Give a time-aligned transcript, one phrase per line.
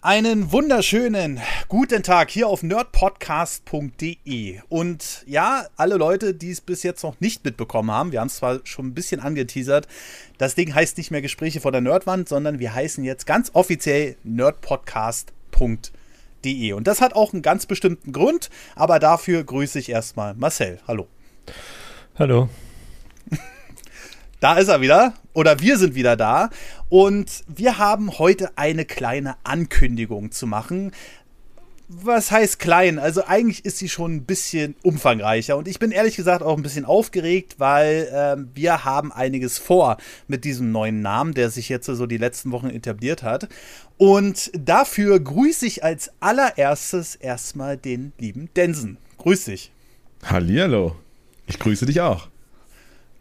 [0.00, 4.60] Einen wunderschönen guten Tag hier auf nerdpodcast.de.
[4.68, 8.36] Und ja, alle Leute, die es bis jetzt noch nicht mitbekommen haben, wir haben es
[8.36, 9.88] zwar schon ein bisschen angeteasert,
[10.38, 14.14] das Ding heißt nicht mehr Gespräche vor der Nerdwand, sondern wir heißen jetzt ganz offiziell
[14.22, 16.72] nerdpodcast.de.
[16.74, 20.78] Und das hat auch einen ganz bestimmten Grund, aber dafür grüße ich erstmal Marcel.
[20.86, 21.08] Hallo.
[22.16, 22.48] Hallo.
[24.40, 25.14] Da ist er wieder.
[25.32, 26.50] Oder wir sind wieder da.
[26.88, 30.92] Und wir haben heute eine kleine Ankündigung zu machen.
[31.90, 32.98] Was heißt klein?
[32.98, 35.56] Also eigentlich ist sie schon ein bisschen umfangreicher.
[35.56, 39.96] Und ich bin ehrlich gesagt auch ein bisschen aufgeregt, weil äh, wir haben einiges vor
[40.26, 43.48] mit diesem neuen Namen, der sich jetzt so die letzten Wochen etabliert hat.
[43.96, 48.98] Und dafür grüße ich als allererstes erstmal den lieben Densen.
[49.16, 49.72] Grüß dich.
[50.24, 50.94] Hallihallo.
[51.46, 52.28] Ich grüße dich auch.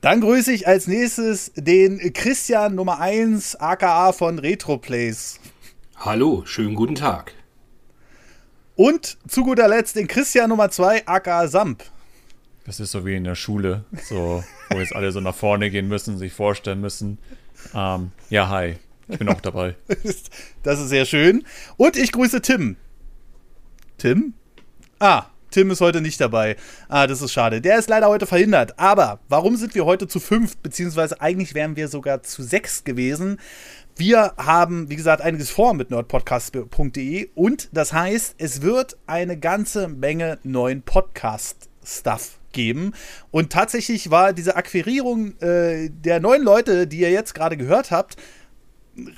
[0.01, 5.39] Dann grüße ich als nächstes den Christian Nummer 1, aka von Retroplays.
[5.95, 7.33] Hallo, schönen guten Tag.
[8.75, 11.83] Und zu guter Letzt den Christian Nummer 2, aka Samp.
[12.63, 15.87] Das ist so wie in der Schule, so, wo jetzt alle so nach vorne gehen
[15.87, 17.17] müssen, sich vorstellen müssen.
[17.73, 18.75] Ähm, ja, hi,
[19.07, 19.75] ich bin auch dabei.
[20.61, 21.43] das ist sehr schön.
[21.75, 22.75] Und ich grüße Tim.
[23.97, 24.35] Tim?
[24.99, 26.55] Ah, Tim ist heute nicht dabei.
[26.89, 27.61] Ah, das ist schade.
[27.61, 28.77] Der ist leider heute verhindert.
[28.79, 30.57] Aber warum sind wir heute zu fünf?
[30.57, 33.39] Beziehungsweise eigentlich wären wir sogar zu sechs gewesen.
[33.95, 39.87] Wir haben, wie gesagt, einiges vor mit nerdpodcast.de und das heißt, es wird eine ganze
[39.87, 42.93] Menge neuen Podcast-Stuff geben.
[43.31, 48.17] Und tatsächlich war diese Akquirierung äh, der neuen Leute, die ihr jetzt gerade gehört habt,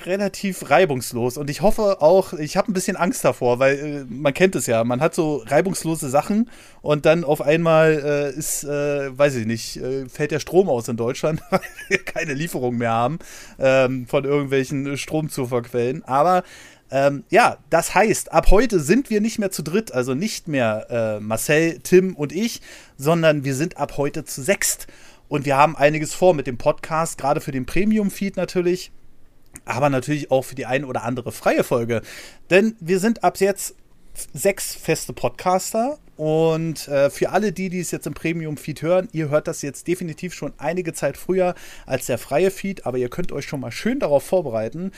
[0.06, 4.34] relativ reibungslos und ich hoffe auch, ich habe ein bisschen Angst davor, weil äh, man
[4.34, 6.50] kennt es ja, man hat so reibungslose Sachen
[6.82, 10.88] und dann auf einmal äh, ist, äh, weiß ich nicht, äh, fällt der Strom aus
[10.88, 13.20] in Deutschland, weil wir keine Lieferung mehr haben
[13.58, 16.04] ähm, von irgendwelchen Stromzufuhrquellen.
[16.04, 16.44] Aber
[16.92, 20.88] ähm, ja, das heißt, ab heute sind wir nicht mehr zu dritt, also nicht mehr
[20.90, 22.62] äh, Marcel, Tim und ich,
[22.98, 24.88] sondern wir sind ab heute zu sechst.
[25.28, 28.92] Und wir haben einiges vor mit dem Podcast, gerade für den Premium-Feed natürlich
[29.66, 32.02] aber natürlich auch für die ein oder andere freie Folge.
[32.50, 33.76] Denn wir sind ab jetzt
[34.34, 39.30] sechs feste Podcaster und äh, für alle die, die es jetzt im Premium-Feed hören, ihr
[39.30, 41.56] hört das jetzt definitiv schon einige Zeit früher
[41.86, 44.92] als der freie Feed, aber ihr könnt euch schon mal schön darauf vorbereiten,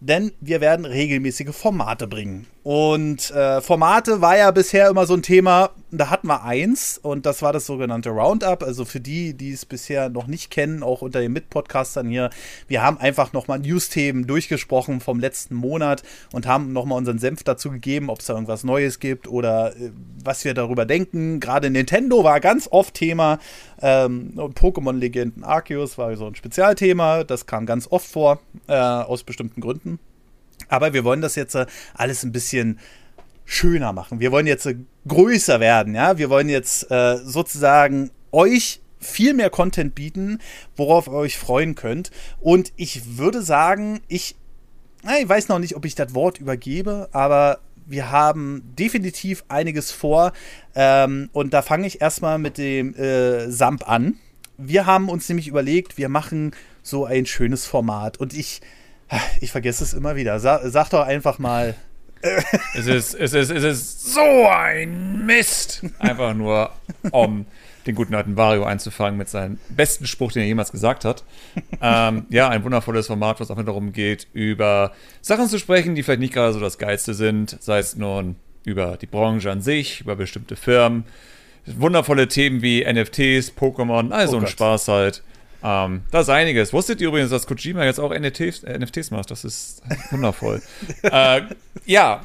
[0.00, 2.46] denn wir werden regelmäßige Formate bringen.
[2.68, 7.24] Und äh, Formate war ja bisher immer so ein Thema, da hatten wir eins und
[7.24, 8.62] das war das sogenannte Roundup.
[8.62, 12.28] Also für die, die es bisher noch nicht kennen, auch unter den Mitpodcastern hier,
[12.66, 17.70] wir haben einfach nochmal News-Themen durchgesprochen vom letzten Monat und haben nochmal unseren Senf dazu
[17.70, 19.90] gegeben, ob es da irgendwas Neues gibt oder äh,
[20.22, 21.40] was wir darüber denken.
[21.40, 23.38] Gerade Nintendo war ganz oft Thema.
[23.80, 29.62] Ähm, Pokémon-Legenden Arceus war so ein Spezialthema, das kam ganz oft vor, äh, aus bestimmten
[29.62, 29.98] Gründen.
[30.68, 32.78] Aber wir wollen das jetzt äh, alles ein bisschen
[33.44, 34.20] schöner machen.
[34.20, 36.18] Wir wollen jetzt äh, größer werden, ja.
[36.18, 40.38] Wir wollen jetzt äh, sozusagen euch viel mehr Content bieten,
[40.76, 42.10] worauf ihr euch freuen könnt.
[42.40, 44.36] Und ich würde sagen, ich,
[45.20, 50.32] ich weiß noch nicht, ob ich das Wort übergebe, aber wir haben definitiv einiges vor.
[50.74, 52.94] Ähm, und da fange ich erstmal mit dem
[53.50, 54.18] Samp an.
[54.58, 56.50] Wir haben uns nämlich überlegt, wir machen
[56.82, 58.18] so ein schönes Format.
[58.18, 58.60] Und ich,
[59.40, 60.40] ich vergesse es immer wieder.
[60.40, 61.74] Sa sag doch einfach mal.
[62.74, 65.82] es, ist, es, ist, es ist so ein Mist.
[65.98, 66.70] Einfach nur,
[67.12, 67.46] um
[67.86, 71.24] den guten alten Vario einzufangen mit seinem besten Spruch, den er jemals gesagt hat.
[71.80, 74.92] ähm, ja, ein wundervolles Format, was einfach darum geht, über
[75.22, 77.56] Sachen zu sprechen, die vielleicht nicht gerade so das Geilste sind.
[77.60, 81.04] Sei es nun über die Branche an sich, über bestimmte Firmen.
[81.66, 85.22] Wundervolle Themen wie NFTs, Pokémon, also oh ein Spaß halt.
[85.62, 86.72] Ähm, da ist einiges.
[86.72, 89.30] Wusstet ihr übrigens, dass Kojima jetzt auch NFTs, äh, NFTs macht?
[89.30, 90.62] Das ist wundervoll.
[91.02, 91.42] äh,
[91.84, 92.22] ja,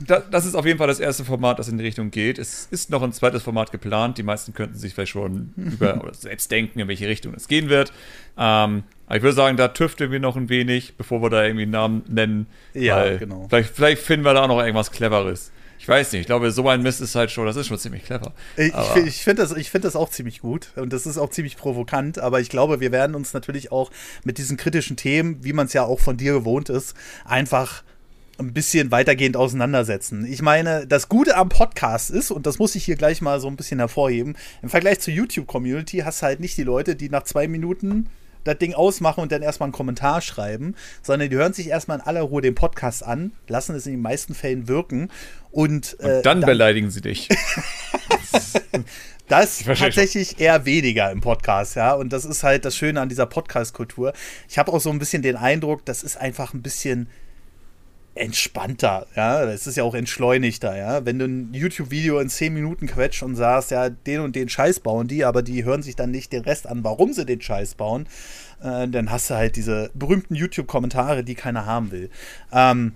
[0.00, 2.38] da, das ist auf jeden Fall das erste Format, das in die Richtung geht.
[2.38, 4.18] Es ist noch ein zweites Format geplant.
[4.18, 7.68] Die meisten könnten sich vielleicht schon über oder selbst denken, in welche Richtung es gehen
[7.68, 7.92] wird.
[8.36, 11.62] Ähm, aber ich würde sagen, da tüfteln wir noch ein wenig, bevor wir da irgendwie
[11.62, 12.46] einen Namen nennen.
[12.74, 13.46] Ja, genau.
[13.48, 15.50] Vielleicht, vielleicht finden wir da auch noch irgendwas Cleveres.
[15.78, 18.04] Ich weiß nicht, ich glaube, so ein Mist ist halt schon, das ist schon ziemlich
[18.04, 18.34] clever.
[18.56, 22.18] Ich, ich finde das, find das auch ziemlich gut und das ist auch ziemlich provokant,
[22.18, 23.90] aber ich glaube, wir werden uns natürlich auch
[24.24, 26.94] mit diesen kritischen Themen, wie man es ja auch von dir gewohnt ist,
[27.24, 27.82] einfach
[28.38, 30.24] ein bisschen weitergehend auseinandersetzen.
[30.26, 33.48] Ich meine, das Gute am Podcast ist, und das muss ich hier gleich mal so
[33.48, 37.24] ein bisschen hervorheben, im Vergleich zur YouTube-Community hast du halt nicht die Leute, die nach
[37.24, 38.08] zwei Minuten
[38.44, 42.04] das Ding ausmachen und dann erstmal einen Kommentar schreiben, sondern die hören sich erstmal in
[42.04, 45.10] aller Ruhe den Podcast an, lassen es in den meisten Fällen wirken
[45.50, 47.28] und, und äh, dann, dann, beleidigen sie dich.
[49.28, 50.38] Das tatsächlich schon.
[50.38, 51.92] eher weniger im Podcast, ja.
[51.92, 54.14] Und das ist halt das Schöne an dieser Podcast-Kultur.
[54.48, 57.08] Ich habe auch so ein bisschen den Eindruck, das ist einfach ein bisschen
[58.14, 61.04] entspannter, ja, es ist ja auch entschleunigter, ja.
[61.04, 64.80] Wenn du ein YouTube-Video in 10 Minuten quetscht und sagst, ja, den und den Scheiß
[64.80, 67.76] bauen die, aber die hören sich dann nicht den Rest an, warum sie den Scheiß
[67.76, 68.08] bauen,
[68.60, 72.10] äh, dann hast du halt diese berühmten YouTube-Kommentare, die keiner haben will.
[72.52, 72.94] Ähm,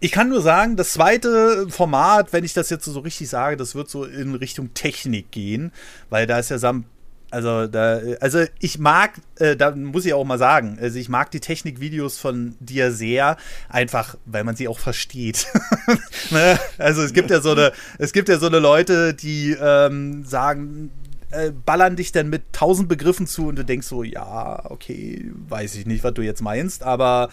[0.00, 3.74] ich kann nur sagen, das zweite Format, wenn ich das jetzt so richtig sage, das
[3.74, 5.72] wird so in Richtung Technik gehen,
[6.10, 6.84] weil da ist ja Sam
[7.30, 11.30] also, da, also ich mag, äh, da muss ich auch mal sagen, also ich mag
[11.32, 13.36] die Technikvideos von dir sehr,
[13.68, 15.48] einfach, weil man sie auch versteht.
[16.30, 16.58] ne?
[16.78, 20.90] Also es gibt ja so eine, es gibt ja so eine Leute, die ähm, sagen,
[21.30, 25.74] äh, ballern dich dann mit tausend Begriffen zu und du denkst so, ja, okay, weiß
[25.74, 27.28] ich nicht, was du jetzt meinst, aber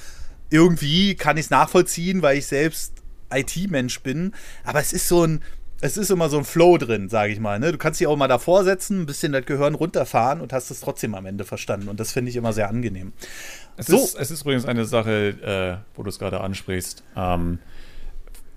[0.50, 2.94] irgendwie kann ich es nachvollziehen, weil ich selbst
[3.34, 4.34] IT-Mensch bin.
[4.63, 5.42] Aber es ist so ein,
[5.81, 7.60] es ist immer so ein Flow drin, sage ich mal.
[7.60, 7.72] Ne?
[7.72, 10.80] Du kannst dich auch mal davor setzen, ein bisschen das Gehirn runterfahren und hast es
[10.80, 11.90] trotzdem am Ende verstanden.
[11.90, 13.13] Und das finde ich immer sehr angenehm.
[13.75, 13.98] Es, so.
[13.98, 17.04] ist, es ist übrigens eine Sache, äh, wo du es gerade ansprichst.
[17.18, 17.60] Ähm,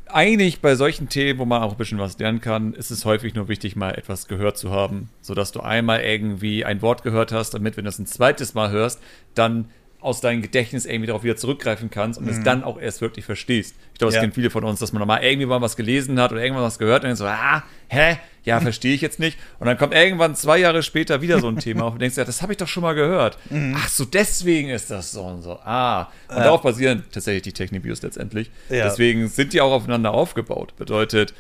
[0.07, 3.35] eigentlich bei solchen Themen, wo man auch ein bisschen was lernen kann, ist es häufig
[3.35, 7.55] nur wichtig, mal etwas gehört zu haben, sodass du einmal irgendwie ein Wort gehört hast,
[7.55, 9.01] damit, wenn du es ein zweites Mal hörst,
[9.35, 9.69] dann
[10.01, 12.33] aus deinem Gedächtnis irgendwie darauf wieder zurückgreifen kannst und mhm.
[12.33, 13.75] es dann auch erst wirklich verstehst.
[13.93, 14.21] Ich glaube, das ja.
[14.21, 16.79] kennen viele von uns, dass man mal irgendwie mal was gelesen hat oder irgendwann was
[16.79, 18.19] gehört und dann so, ah, hä?
[18.45, 19.39] Ja, verstehe ich jetzt nicht.
[19.59, 22.25] Und dann kommt irgendwann zwei Jahre später wieder so ein Thema auf und denkst, ja,
[22.25, 23.39] das habe ich doch schon mal gehört.
[23.51, 23.75] Mhm.
[23.77, 25.59] Ach so, deswegen ist das so und so.
[25.65, 26.09] Ah.
[26.29, 26.45] Und ja.
[26.45, 28.51] darauf basieren tatsächlich die Technik-Views letztendlich.
[28.69, 28.85] Ja.
[28.85, 30.77] Deswegen sind die auch aufeinander aufgebaut.
[30.77, 31.35] Bedeutet,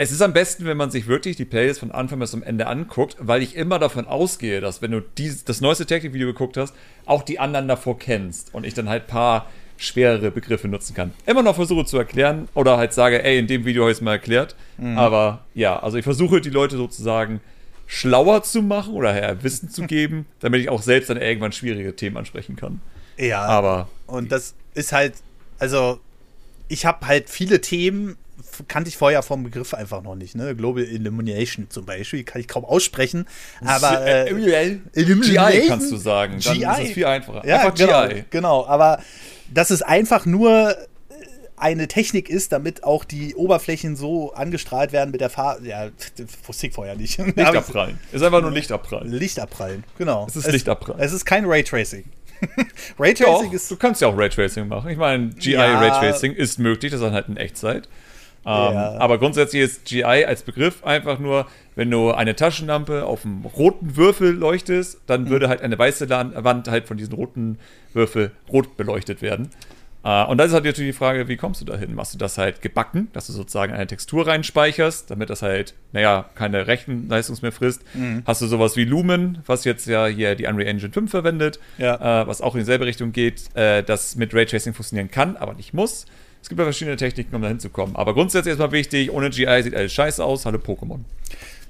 [0.00, 2.68] es ist am besten, wenn man sich wirklich die Playlist von Anfang bis zum Ende
[2.68, 6.74] anguckt, weil ich immer davon ausgehe, dass wenn du dies, das neueste Technik-Video geguckt hast,
[7.04, 11.12] auch die anderen davor kennst und ich dann halt ein paar schwerere Begriffe nutzen kann.
[11.26, 14.00] Immer noch versuche zu erklären oder halt sage, ey, in dem Video habe ich es
[14.00, 14.56] mal erklärt.
[14.78, 14.96] Mhm.
[14.96, 17.42] Aber ja, also ich versuche die Leute sozusagen
[17.86, 21.94] schlauer zu machen oder ja, Wissen zu geben, damit ich auch selbst dann irgendwann schwierige
[21.94, 22.80] Themen ansprechen kann.
[23.18, 25.12] Ja, aber und das ist halt,
[25.58, 26.00] also
[26.68, 28.16] ich habe halt viele Themen,
[28.68, 30.34] kannte ich vorher vom Begriff einfach noch nicht.
[30.34, 30.54] Ne?
[30.54, 33.26] Global Illumination zum Beispiel, kann ich kaum aussprechen.
[33.64, 36.38] Aber äh, GI kannst du sagen.
[36.44, 36.64] Dann GI.
[36.64, 37.46] ist es viel einfacher.
[37.46, 38.24] Ja, einfach genau, GI.
[38.30, 39.00] Genau, aber
[39.52, 40.76] dass es einfach nur
[41.60, 45.66] eine Technik ist, damit auch die Oberflächen so angestrahlt werden mit der Farbe.
[45.66, 45.90] Ja,
[46.46, 47.18] wusste ich vorher nicht.
[47.18, 47.98] Lichtabprallen.
[48.10, 49.12] ist einfach nur Lichtabprallen.
[49.12, 50.26] Lichtabprallen, genau.
[50.26, 51.02] Es ist es, Lichtabprallen.
[51.02, 52.04] Es ist kein Raytracing.
[52.98, 53.70] Raytracing ist.
[53.70, 54.90] Du kannst ja auch Raytracing machen.
[54.90, 57.88] Ich meine, GI ja, Raytracing ist möglich, das ist dann halt in Echtzeit.
[58.46, 58.98] Ähm, ja.
[58.98, 63.96] Aber grundsätzlich ist GI als Begriff einfach nur, wenn du eine Taschenlampe auf einem roten
[63.96, 67.58] Würfel leuchtest, dann würde halt eine weiße Wand halt von diesen roten
[67.92, 69.50] Würfel rot beleuchtet werden.
[70.02, 71.94] Uh, und dann ist halt natürlich die Frage, wie kommst du dahin?
[71.94, 76.24] Machst du das halt gebacken, dass du sozusagen eine Textur reinspeicherst, damit das halt, naja,
[76.34, 77.82] keine Rechenleistung mehr frisst?
[77.92, 78.22] Mhm.
[78.24, 82.22] Hast du sowas wie Lumen, was jetzt ja hier die Unreal Engine 5 verwendet, ja.
[82.22, 85.74] uh, was auch in dieselbe Richtung geht, uh, das mit Raytracing funktionieren kann, aber nicht
[85.74, 86.06] muss.
[86.42, 87.96] Es gibt ja verschiedene Techniken, um da hinzukommen.
[87.96, 91.00] Aber grundsätzlich erstmal wichtig, ohne GI sieht alles scheiße aus, hallo Pokémon.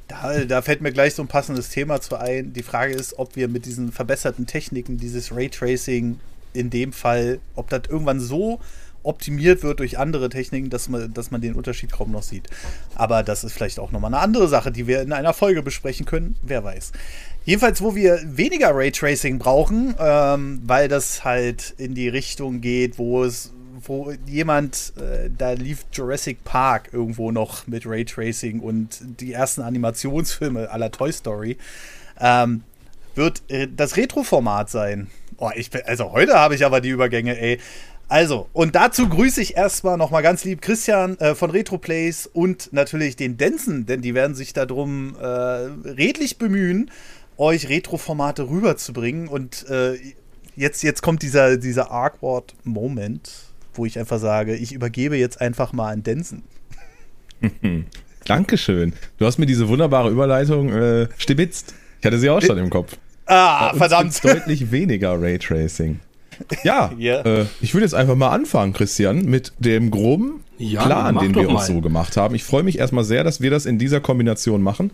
[0.08, 2.52] Da, da, fällt mir gleich so ein passendes Thema zu ein.
[2.52, 6.18] Die Frage ist, ob wir mit diesen verbesserten Techniken, dieses Raytracing
[6.52, 8.60] in dem Fall, ob das irgendwann so
[9.02, 12.48] optimiert wird durch andere Techniken, dass man, dass man den Unterschied kaum noch sieht.
[12.94, 16.06] Aber das ist vielleicht auch nochmal eine andere Sache, die wir in einer Folge besprechen
[16.06, 16.36] können.
[16.42, 16.92] Wer weiß.
[17.44, 23.24] Jedenfalls, wo wir weniger Raytracing brauchen, ähm, weil das halt in die Richtung geht, wo
[23.24, 23.52] es
[23.84, 30.70] wo jemand, äh, da lief Jurassic Park irgendwo noch mit Raytracing und die ersten Animationsfilme
[30.70, 31.56] aller Toy Story,
[32.20, 32.62] ähm,
[33.14, 35.08] wird äh, das Retro-Format sein.
[35.36, 37.58] Oh, ich bin, also heute habe ich aber die Übergänge, ey.
[38.08, 43.14] Also, und dazu grüße ich erstmal nochmal ganz lieb Christian äh, von RetroPlays und natürlich
[43.14, 46.90] den Denzen, denn die werden sich darum äh, redlich bemühen,
[47.36, 49.28] euch Retro-Formate rüberzubringen.
[49.28, 49.96] Und äh,
[50.56, 55.72] jetzt, jetzt kommt dieser, dieser awkward Moment wo ich einfach sage, ich übergebe jetzt einfach
[55.72, 56.42] mal an Densen.
[58.24, 58.92] Dankeschön.
[59.18, 61.74] Du hast mir diese wunderbare Überleitung äh, stibitzt.
[62.00, 62.96] Ich hatte sie auch schon im Kopf.
[63.26, 64.22] Ah, verdammt.
[64.24, 66.00] deutlich weniger Raytracing.
[66.64, 67.24] Ja, yeah.
[67.24, 71.48] äh, ich würde jetzt einfach mal anfangen, Christian, mit dem groben ja, Plan, den wir
[71.48, 72.34] uns so gemacht haben.
[72.34, 74.90] Ich freue mich erstmal sehr, dass wir das in dieser Kombination machen,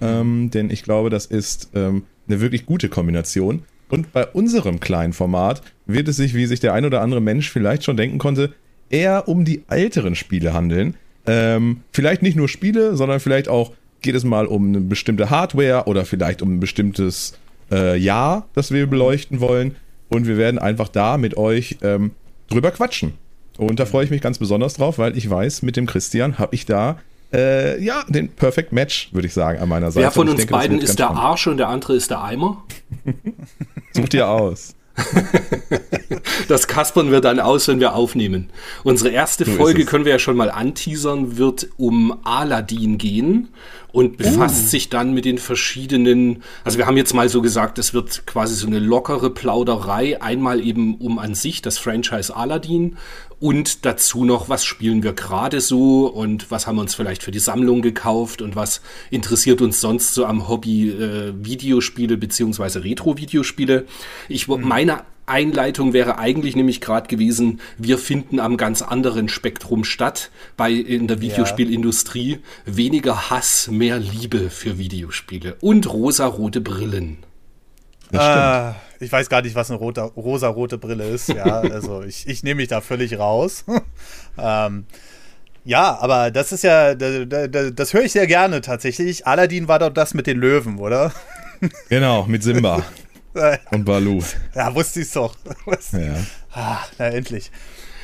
[0.00, 3.62] ähm, denn ich glaube, das ist ähm, eine wirklich gute Kombination.
[3.88, 7.50] Und bei unserem kleinen Format wird es sich, wie sich der ein oder andere Mensch
[7.50, 8.52] vielleicht schon denken konnte,
[8.90, 10.94] eher um die älteren Spiele handeln.
[11.26, 15.84] Ähm, vielleicht nicht nur Spiele, sondern vielleicht auch geht es mal um eine bestimmte Hardware
[15.86, 17.38] oder vielleicht um ein bestimmtes
[17.70, 19.74] äh, Jahr, das wir beleuchten wollen.
[20.08, 22.12] Und wir werden einfach da mit euch ähm,
[22.48, 23.14] drüber quatschen.
[23.58, 26.54] Und da freue ich mich ganz besonders drauf, weil ich weiß, mit dem Christian habe
[26.54, 26.98] ich da
[27.32, 30.04] äh, ja, den Perfect Match, würde ich sagen, an meiner Seite.
[30.04, 31.22] Wer von uns denke, beiden ist der spannend.
[31.22, 32.64] Arsch und der andere ist der Eimer?
[34.02, 34.74] Such dir aus.
[36.48, 38.50] das kaspern wir dann aus, wenn wir aufnehmen.
[38.84, 43.48] Unsere erste so Folge können wir ja schon mal anteasern, wird um Aladdin gehen
[43.92, 44.68] und befasst uh.
[44.68, 48.54] sich dann mit den verschiedenen, also wir haben jetzt mal so gesagt, es wird quasi
[48.54, 52.96] so eine lockere Plauderei, einmal eben um an sich das Franchise Aladdin
[53.40, 57.30] und dazu noch, was spielen wir gerade so und was haben wir uns vielleicht für
[57.30, 58.80] die Sammlung gekauft und was
[59.10, 63.86] interessiert uns sonst so am Hobby äh, Videospiele beziehungsweise Retro-Videospiele.
[64.28, 64.66] Ich mhm.
[64.66, 70.72] meine Einleitung wäre eigentlich nämlich gerade gewesen, wir finden am ganz anderen Spektrum statt, bei
[70.72, 77.27] in der Videospielindustrie weniger Hass, mehr Liebe für Videospiele und rosa-rote Brillen.
[78.12, 81.28] Äh, ich weiß gar nicht, was eine rote, rosa-rote Brille ist.
[81.28, 83.64] Ja, also ich, ich nehme mich da völlig raus.
[84.38, 84.86] ähm,
[85.64, 89.26] ja, aber das ist ja, das, das, das höre ich sehr gerne tatsächlich.
[89.26, 91.12] Aladdin war doch das mit den Löwen, oder?
[91.88, 92.84] Genau, mit Simba.
[93.72, 94.22] Und Balu.
[94.54, 95.34] Ja, wusste ich doch.
[95.90, 96.14] ja.
[96.52, 97.50] Ah, na, endlich.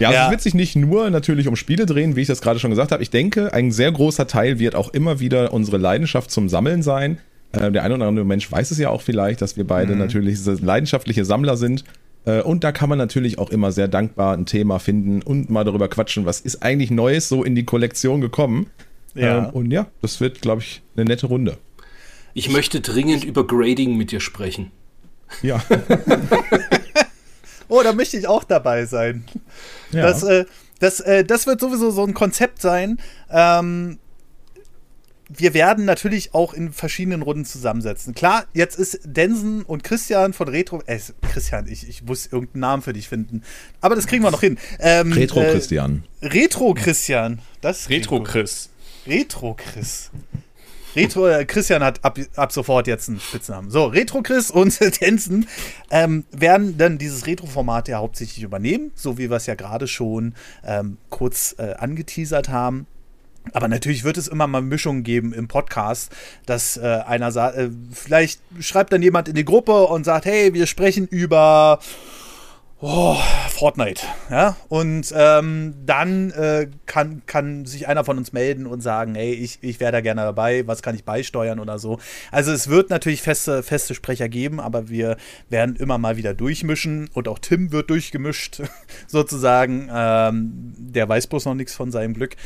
[0.01, 0.25] Ja, also ja.
[0.25, 2.91] es wird sich nicht nur natürlich um Spiele drehen, wie ich das gerade schon gesagt
[2.91, 3.01] habe.
[3.03, 7.19] Ich denke, ein sehr großer Teil wird auch immer wieder unsere Leidenschaft zum Sammeln sein.
[7.57, 9.99] Äh, der eine oder andere Mensch weiß es ja auch vielleicht, dass wir beide mhm.
[9.99, 11.85] natürlich leidenschaftliche Sammler sind.
[12.25, 15.65] Äh, und da kann man natürlich auch immer sehr dankbar ein Thema finden und mal
[15.65, 18.71] darüber quatschen, was ist eigentlich Neues so in die Kollektion gekommen.
[19.15, 19.49] Ja.
[19.49, 21.59] Ähm, und ja, das wird, glaube ich, eine nette Runde.
[22.33, 24.73] Ich möchte dringend über Grading mit dir sprechen.
[25.43, 25.63] Ja.
[27.69, 29.25] oh, da möchte ich auch dabei sein.
[29.93, 30.03] Ja.
[30.03, 30.45] Das, äh,
[30.81, 32.99] das, äh, das wird sowieso so ein Konzept sein.
[33.31, 33.99] Ähm,
[35.29, 38.15] wir werden natürlich auch in verschiedenen Runden zusammensetzen.
[38.15, 40.83] Klar, jetzt ist Densen und Christian von Retro.
[40.87, 43.43] Äh, Christian, ich, ich muss irgendeinen Namen für dich finden.
[43.81, 44.59] Aber das kriegen wir noch hin.
[44.81, 46.05] Ähm, Retro äh, Christian.
[46.21, 47.41] Äh, Retro Christian.
[47.61, 48.71] Das Retro Chris.
[49.07, 50.11] Retro Chris.
[50.97, 53.71] Retro, äh, Christian hat ab, ab sofort jetzt einen Spitznamen.
[53.71, 55.49] So, Retro Chris und Tensen
[55.91, 60.35] ähm, werden dann dieses Retro-Format ja hauptsächlich übernehmen, so wie wir es ja gerade schon
[60.65, 62.87] ähm, kurz äh, angeteasert haben.
[63.53, 66.11] Aber natürlich wird es immer mal Mischungen geben im Podcast,
[66.47, 70.55] dass äh, einer sagt, äh, vielleicht schreibt dann jemand in die Gruppe und sagt, hey,
[70.55, 71.79] wir sprechen über
[72.85, 73.17] oh,
[73.51, 74.03] Fortnite.
[74.31, 74.57] Ja?
[74.69, 79.59] Und ähm, dann äh, kann, kann sich einer von uns melden und sagen, hey, ich,
[79.63, 81.99] ich wäre da gerne dabei, was kann ich beisteuern oder so.
[82.31, 85.17] Also es wird natürlich feste, feste Sprecher geben, aber wir
[85.49, 88.63] werden immer mal wieder durchmischen und auch Tim wird durchgemischt,
[89.07, 89.89] sozusagen.
[89.93, 92.37] Ähm, der weiß bloß noch nichts von seinem Glück.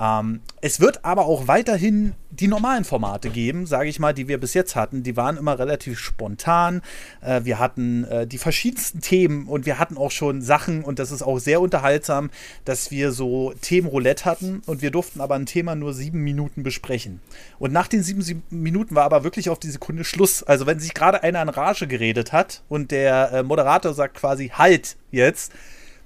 [0.00, 4.38] Ähm, es wird aber auch weiterhin die normalen Formate geben, sage ich mal, die wir
[4.38, 5.02] bis jetzt hatten.
[5.02, 6.82] Die waren immer relativ spontan.
[7.20, 11.10] Äh, wir hatten äh, die verschiedensten Themen und wir hatten auch schon Sachen, und das
[11.10, 12.30] ist auch sehr unterhaltsam,
[12.64, 17.20] dass wir so Themenroulette hatten und wir durften aber ein Thema nur sieben Minuten besprechen.
[17.58, 20.42] Und nach den sieben, sieben Minuten war aber wirklich auf die Sekunde Schluss.
[20.42, 24.50] Also wenn sich gerade einer in Rage geredet hat und der äh, Moderator sagt quasi
[24.50, 25.52] Halt jetzt,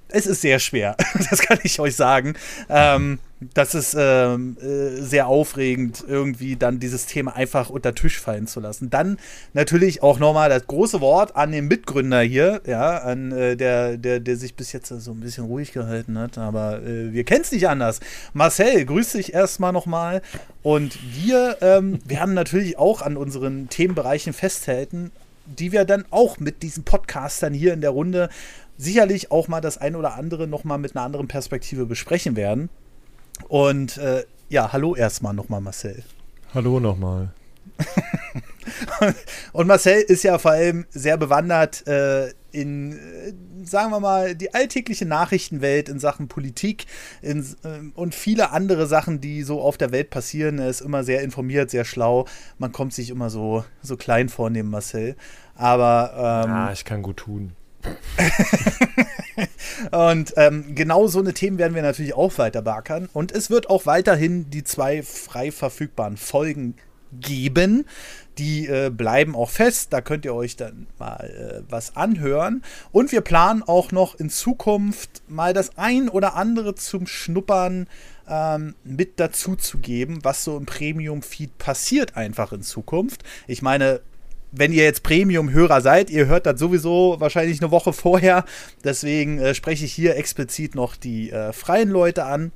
[0.08, 0.96] es ist sehr schwer.
[1.30, 2.34] das kann ich euch sagen.
[2.68, 3.18] Ähm,
[3.54, 8.60] das ist ähm, äh, sehr aufregend, irgendwie dann dieses Thema einfach unter Tisch fallen zu
[8.60, 8.90] lassen.
[8.90, 9.18] Dann
[9.52, 14.20] natürlich auch nochmal das große Wort an den Mitgründer hier, ja, an äh, der, der,
[14.20, 17.52] der sich bis jetzt so ein bisschen ruhig gehalten hat, aber äh, wir kennen es
[17.52, 18.00] nicht anders.
[18.32, 20.22] Marcel, grüß dich erstmal nochmal.
[20.62, 25.10] Und wir ähm, werden natürlich auch an unseren Themenbereichen festhalten,
[25.46, 28.28] die wir dann auch mit diesen Podcastern hier in der Runde
[28.78, 32.68] sicherlich auch mal das ein oder andere nochmal mit einer anderen Perspektive besprechen werden.
[33.48, 36.02] Und äh, ja, hallo erstmal nochmal, Marcel.
[36.54, 37.32] Hallo nochmal.
[39.52, 43.32] und Marcel ist ja vor allem sehr bewandert äh, in, äh,
[43.64, 46.86] sagen wir mal, die alltägliche Nachrichtenwelt in Sachen Politik
[47.22, 50.58] in, äh, und viele andere Sachen, die so auf der Welt passieren.
[50.58, 52.26] Er ist immer sehr informiert, sehr schlau.
[52.58, 55.16] Man kommt sich immer so, so klein vornehmen, Marcel.
[55.54, 56.12] Aber.
[56.44, 57.52] Ähm, ja, ich kann gut tun.
[59.90, 63.08] und ähm, genau so eine Themen werden wir natürlich auch weiter beackern.
[63.12, 66.74] Und es wird auch weiterhin die zwei frei verfügbaren Folgen
[67.12, 67.86] geben.
[68.38, 69.92] Die äh, bleiben auch fest.
[69.92, 72.62] Da könnt ihr euch dann mal äh, was anhören.
[72.90, 77.88] Und wir planen auch noch in Zukunft mal das ein oder andere zum Schnuppern
[78.28, 83.22] ähm, mit dazu zu geben, was so im Premium-Feed passiert einfach in Zukunft.
[83.46, 84.00] Ich meine,
[84.52, 88.44] wenn ihr jetzt Premium-Hörer seid, ihr hört das sowieso wahrscheinlich eine Woche vorher.
[88.84, 92.52] Deswegen äh, spreche ich hier explizit noch die äh, freien Leute an.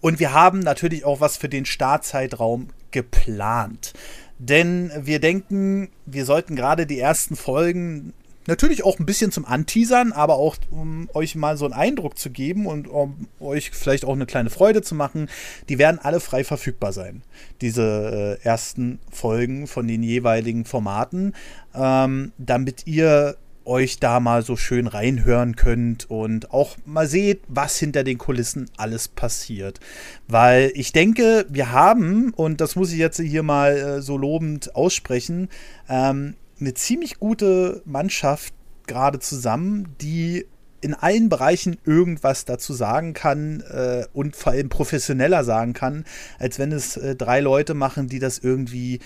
[0.00, 3.92] Und wir haben natürlich auch was für den Startzeitraum geplant.
[4.38, 8.12] Denn wir denken, wir sollten gerade die ersten Folgen
[8.46, 12.30] Natürlich auch ein bisschen zum Anteasern, aber auch um euch mal so einen Eindruck zu
[12.30, 15.28] geben und um euch vielleicht auch eine kleine Freude zu machen.
[15.68, 17.22] Die werden alle frei verfügbar sein.
[17.60, 21.34] Diese äh, ersten Folgen von den jeweiligen Formaten,
[21.74, 27.76] ähm, damit ihr euch da mal so schön reinhören könnt und auch mal seht, was
[27.76, 29.80] hinter den Kulissen alles passiert.
[30.28, 34.74] Weil ich denke, wir haben, und das muss ich jetzt hier mal äh, so lobend
[34.74, 35.48] aussprechen,
[35.88, 38.54] ähm, eine ziemlich gute Mannschaft
[38.86, 40.46] gerade zusammen, die
[40.80, 46.04] in allen Bereichen irgendwas dazu sagen kann äh, und vor allem professioneller sagen kann,
[46.38, 49.00] als wenn es äh, drei Leute machen, die das irgendwie,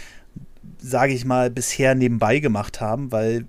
[0.78, 3.46] sage ich mal, bisher nebenbei gemacht haben, weil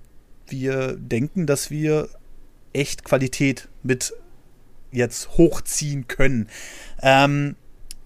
[0.48, 2.08] wir denken, dass wir
[2.72, 4.12] echt Qualität mit
[4.90, 6.48] jetzt hochziehen können.
[7.02, 7.56] Ähm,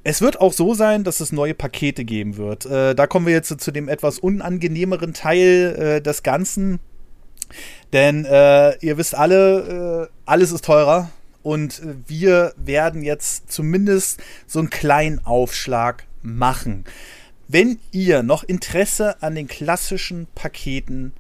[0.03, 2.67] es wird auch so sein, dass es neue Pakete geben wird.
[2.67, 6.81] Äh, da kommen wir jetzt zu dem etwas unangenehmeren Teil äh, des Ganzen.
[7.93, 11.11] Denn äh, ihr wisst alle, äh, alles ist teurer.
[11.43, 16.85] Und äh, wir werden jetzt zumindest so einen kleinen Aufschlag machen.
[17.49, 21.13] Wenn ihr noch Interesse an den klassischen Paketen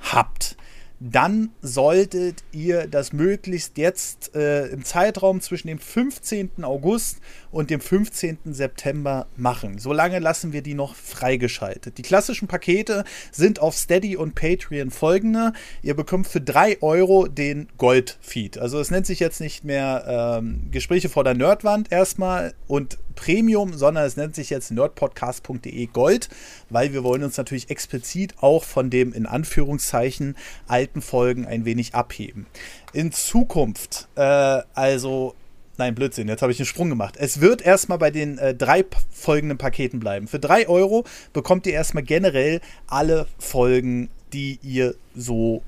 [0.00, 0.56] habt,
[0.98, 6.64] dann solltet ihr das möglichst jetzt äh, im Zeitraum zwischen dem 15.
[6.64, 7.18] August
[7.56, 8.38] und dem 15.
[8.52, 9.78] September machen.
[9.78, 11.96] Solange lassen wir die noch freigeschaltet.
[11.96, 15.54] Die klassischen Pakete sind auf Steady und Patreon folgende.
[15.82, 18.58] Ihr bekommt für 3 Euro den Gold-Feed.
[18.58, 23.72] Also es nennt sich jetzt nicht mehr ähm, Gespräche vor der Nerdwand erstmal und Premium,
[23.72, 26.28] sondern es nennt sich jetzt nerdpodcast.de Gold,
[26.68, 30.36] weil wir wollen uns natürlich explizit auch von dem in Anführungszeichen
[30.68, 32.46] alten Folgen ein wenig abheben.
[32.92, 35.34] In Zukunft, äh, also
[35.78, 37.16] Nein, Blödsinn, jetzt habe ich einen Sprung gemacht.
[37.18, 40.26] Es wird erstmal bei den äh, drei folgenden Paketen bleiben.
[40.26, 45.62] Für drei Euro bekommt ihr erstmal generell alle Folgen, die ihr so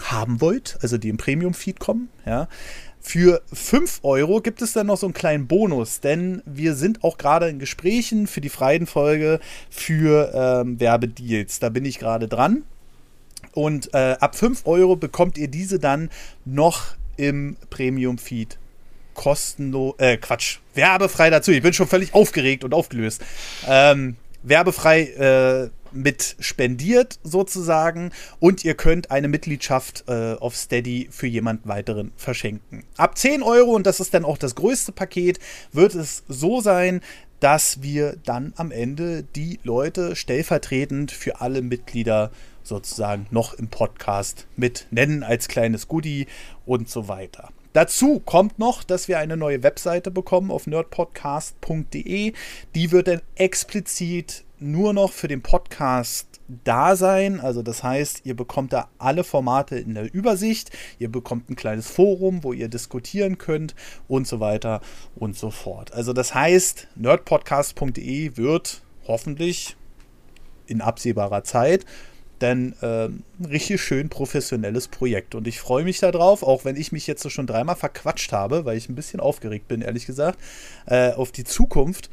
[0.00, 2.08] haben wollt, also die im Premium-Feed kommen.
[2.26, 2.48] Ja.
[3.00, 7.18] Für 5 Euro gibt es dann noch so einen kleinen Bonus, denn wir sind auch
[7.18, 9.40] gerade in Gesprächen für die freien Folge
[9.70, 11.58] für ähm, Werbedeals.
[11.58, 12.62] Da bin ich gerade dran.
[13.52, 16.10] Und äh, ab 5 Euro bekommt ihr diese dann
[16.44, 18.58] noch im Premium-Feed
[19.14, 21.50] kostenlos, äh, Quatsch, werbefrei dazu.
[21.52, 23.22] Ich bin schon völlig aufgeregt und aufgelöst.
[23.66, 31.26] Ähm, werbefrei äh, mit spendiert sozusagen und ihr könnt eine Mitgliedschaft äh, auf Steady für
[31.26, 32.84] jemand weiteren verschenken.
[32.96, 35.38] Ab 10 Euro, und das ist dann auch das größte Paket,
[35.72, 37.00] wird es so sein,
[37.40, 42.30] dass wir dann am Ende die Leute stellvertretend für alle Mitglieder
[42.62, 46.26] sozusagen noch im Podcast mit nennen als kleines Goodie
[46.66, 47.48] und so weiter.
[47.72, 52.32] Dazu kommt noch, dass wir eine neue Webseite bekommen auf nerdpodcast.de.
[52.74, 57.40] Die wird dann explizit nur noch für den Podcast da sein.
[57.40, 60.70] Also das heißt, ihr bekommt da alle Formate in der Übersicht.
[60.98, 63.74] Ihr bekommt ein kleines Forum, wo ihr diskutieren könnt
[64.06, 64.80] und so weiter
[65.16, 65.92] und so fort.
[65.92, 69.76] Also das heißt, nerdpodcast.de wird hoffentlich
[70.66, 71.84] in absehbarer Zeit
[72.42, 73.08] denn äh,
[73.46, 75.34] richtig schön professionelles Projekt.
[75.34, 78.76] Und ich freue mich darauf, auch wenn ich mich jetzt schon dreimal verquatscht habe, weil
[78.76, 80.38] ich ein bisschen aufgeregt bin, ehrlich gesagt,
[80.86, 82.10] äh, auf die Zukunft,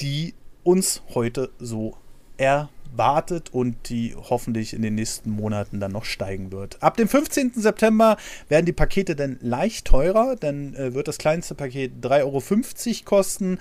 [0.00, 1.96] die uns heute so
[2.36, 6.82] erwartet und die hoffentlich in den nächsten Monaten dann noch steigen wird.
[6.82, 7.52] Ab dem 15.
[7.54, 8.16] September
[8.48, 13.58] werden die Pakete dann leicht teurer, dann äh, wird das kleinste Paket 3,50 Euro kosten,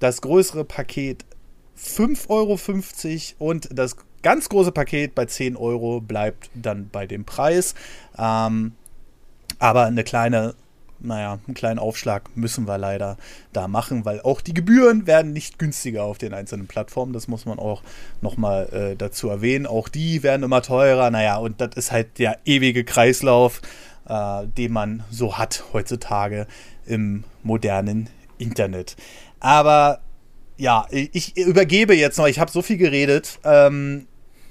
[0.00, 1.24] das größere Paket
[1.78, 7.74] 5,50 Euro und das ganz große Paket bei 10 Euro bleibt dann bei dem Preis.
[8.18, 8.72] Ähm,
[9.58, 10.54] aber eine kleine
[11.00, 13.16] naja, einen kleinen Aufschlag müssen wir leider
[13.52, 17.12] da machen, weil auch die Gebühren werden nicht günstiger auf den einzelnen Plattformen.
[17.12, 17.82] Das muss man auch
[18.20, 19.66] nochmal äh, dazu erwähnen.
[19.66, 21.10] Auch die werden immer teurer.
[21.10, 23.60] Naja, und das ist halt der ewige Kreislauf,
[24.08, 26.46] äh, den man so hat heutzutage
[26.86, 28.96] im modernen Internet.
[29.40, 30.00] Aber
[30.58, 33.38] ja, ich übergebe jetzt noch, ich habe so viel geredet.
[33.44, 34.06] Ähm,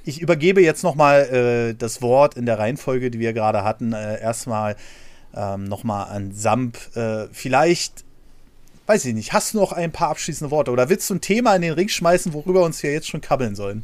[0.05, 3.91] ich übergebe jetzt nochmal äh, das Wort in der Reihenfolge, die wir gerade hatten.
[3.91, 4.77] Äh, erstmal
[5.35, 6.77] ähm, nochmal an Samp.
[6.95, 8.05] Äh, vielleicht,
[8.85, 11.53] weiß ich nicht, hast du noch ein paar abschließende Worte oder willst du ein Thema
[11.57, 13.83] in den Ring schmeißen, worüber uns hier jetzt schon kabbeln sollen?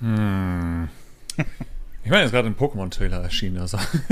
[0.00, 0.88] Hm.
[2.02, 3.58] Ich meine, jetzt gerade ein Pokémon-Trailer erschienen.
[3.58, 3.76] Also.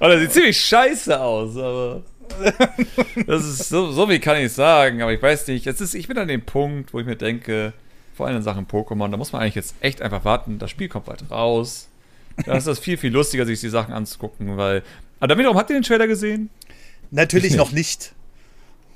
[0.00, 2.02] oh, das sieht ziemlich scheiße aus, aber.
[3.26, 5.66] Das ist so, so wie kann ich sagen, aber ich weiß nicht.
[5.66, 7.72] Es ist, ich bin an dem Punkt, wo ich mir denke,
[8.14, 10.58] vor allem in Sachen Pokémon, da muss man eigentlich jetzt echt einfach warten.
[10.58, 11.88] Das Spiel kommt bald raus.
[12.46, 14.82] Da ist das viel, viel lustiger, sich die Sachen anzugucken, weil.
[15.20, 16.50] Aber damit habt ihr den Trailer gesehen?
[17.10, 17.58] Natürlich nicht.
[17.58, 18.12] noch nicht.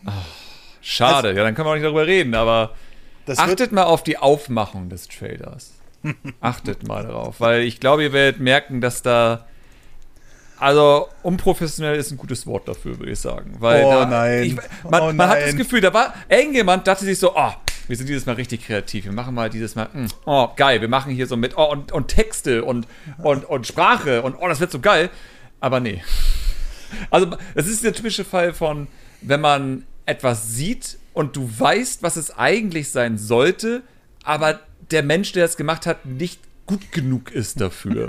[0.05, 0.25] Ach,
[0.81, 2.75] schade, also, ja, dann können wir auch nicht darüber reden, aber
[3.37, 5.72] achtet mal auf die Aufmachung des Trailers.
[6.40, 9.46] achtet mal darauf, weil ich glaube, ihr werdet merken, dass da.
[10.58, 13.56] Also, unprofessionell ist ein gutes Wort dafür, würde ich sagen.
[13.58, 14.42] Weil oh da, nein.
[14.44, 15.28] Ich, man, oh man nein.
[15.28, 17.52] hat das Gefühl, da war irgendjemand, dachte sich so, oh,
[17.88, 19.04] wir sind dieses Mal richtig kreativ.
[19.04, 21.70] Wir machen mal dieses Mal, mh, hm, oh, geil, wir machen hier so mit, oh,
[21.70, 22.86] und, und Texte und,
[23.18, 25.10] und, und Sprache und oh, das wird so geil.
[25.60, 26.02] Aber nee.
[27.10, 28.86] Also, das ist der typische Fall von,
[29.20, 33.82] wenn man etwas sieht und du weißt, was es eigentlich sein sollte,
[34.22, 38.09] aber der Mensch, der das gemacht hat, nicht gut genug ist dafür.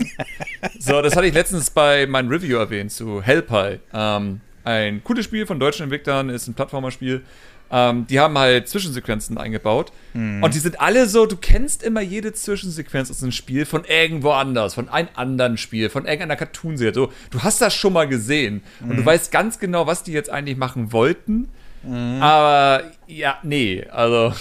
[0.79, 3.79] so, das hatte ich letztens bei meinem Review erwähnt zu Hellpie.
[3.93, 7.21] Ähm, ein cooles Spiel von deutschen Entwicklern, ist ein Plattformerspiel.
[7.69, 9.91] Ähm, die haben halt Zwischensequenzen eingebaut.
[10.13, 10.43] Mhm.
[10.43, 14.31] Und die sind alle so, du kennst immer jede Zwischensequenz aus einem Spiel von irgendwo
[14.31, 16.93] anders, von einem anderen Spiel, von irgendeiner Cartoonserie.
[16.93, 18.61] So, du hast das schon mal gesehen.
[18.79, 18.89] Mhm.
[18.89, 19.05] Und du mhm.
[19.07, 21.49] weißt ganz genau, was die jetzt eigentlich machen wollten.
[21.83, 22.21] Mhm.
[22.21, 24.33] Aber ja, nee, also.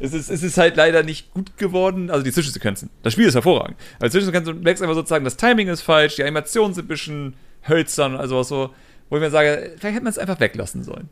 [0.00, 2.10] Es, ist, es ist halt leider nicht gut geworden.
[2.10, 2.90] Also die Zwischensequenzen.
[3.02, 3.76] Das Spiel ist hervorragend.
[3.96, 7.34] Aber die Zwischensequenzen, du einfach sozusagen, das Timing ist falsch, die Animationen sind ein bisschen
[7.68, 8.70] hölzern, also was so,
[9.08, 11.08] wo ich mir sage, vielleicht hätte man es einfach weglassen sollen.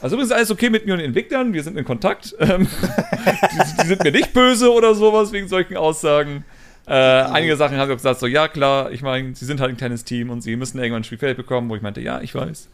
[0.00, 2.34] Also übrigens alles okay mit mir und den Entwicklern, wir sind in Kontakt.
[2.44, 2.68] Ähm,
[3.26, 6.44] die, die, sind mir nicht böse oder sowas wegen solchen Aussagen.
[6.86, 10.04] Äh, einige Sachen haben gesagt, so ja klar, ich meine, sie sind halt ein kleines
[10.04, 12.68] Team und sie müssen irgendwann ein Spielfeld bekommen, wo ich meinte, ja, ich weiß.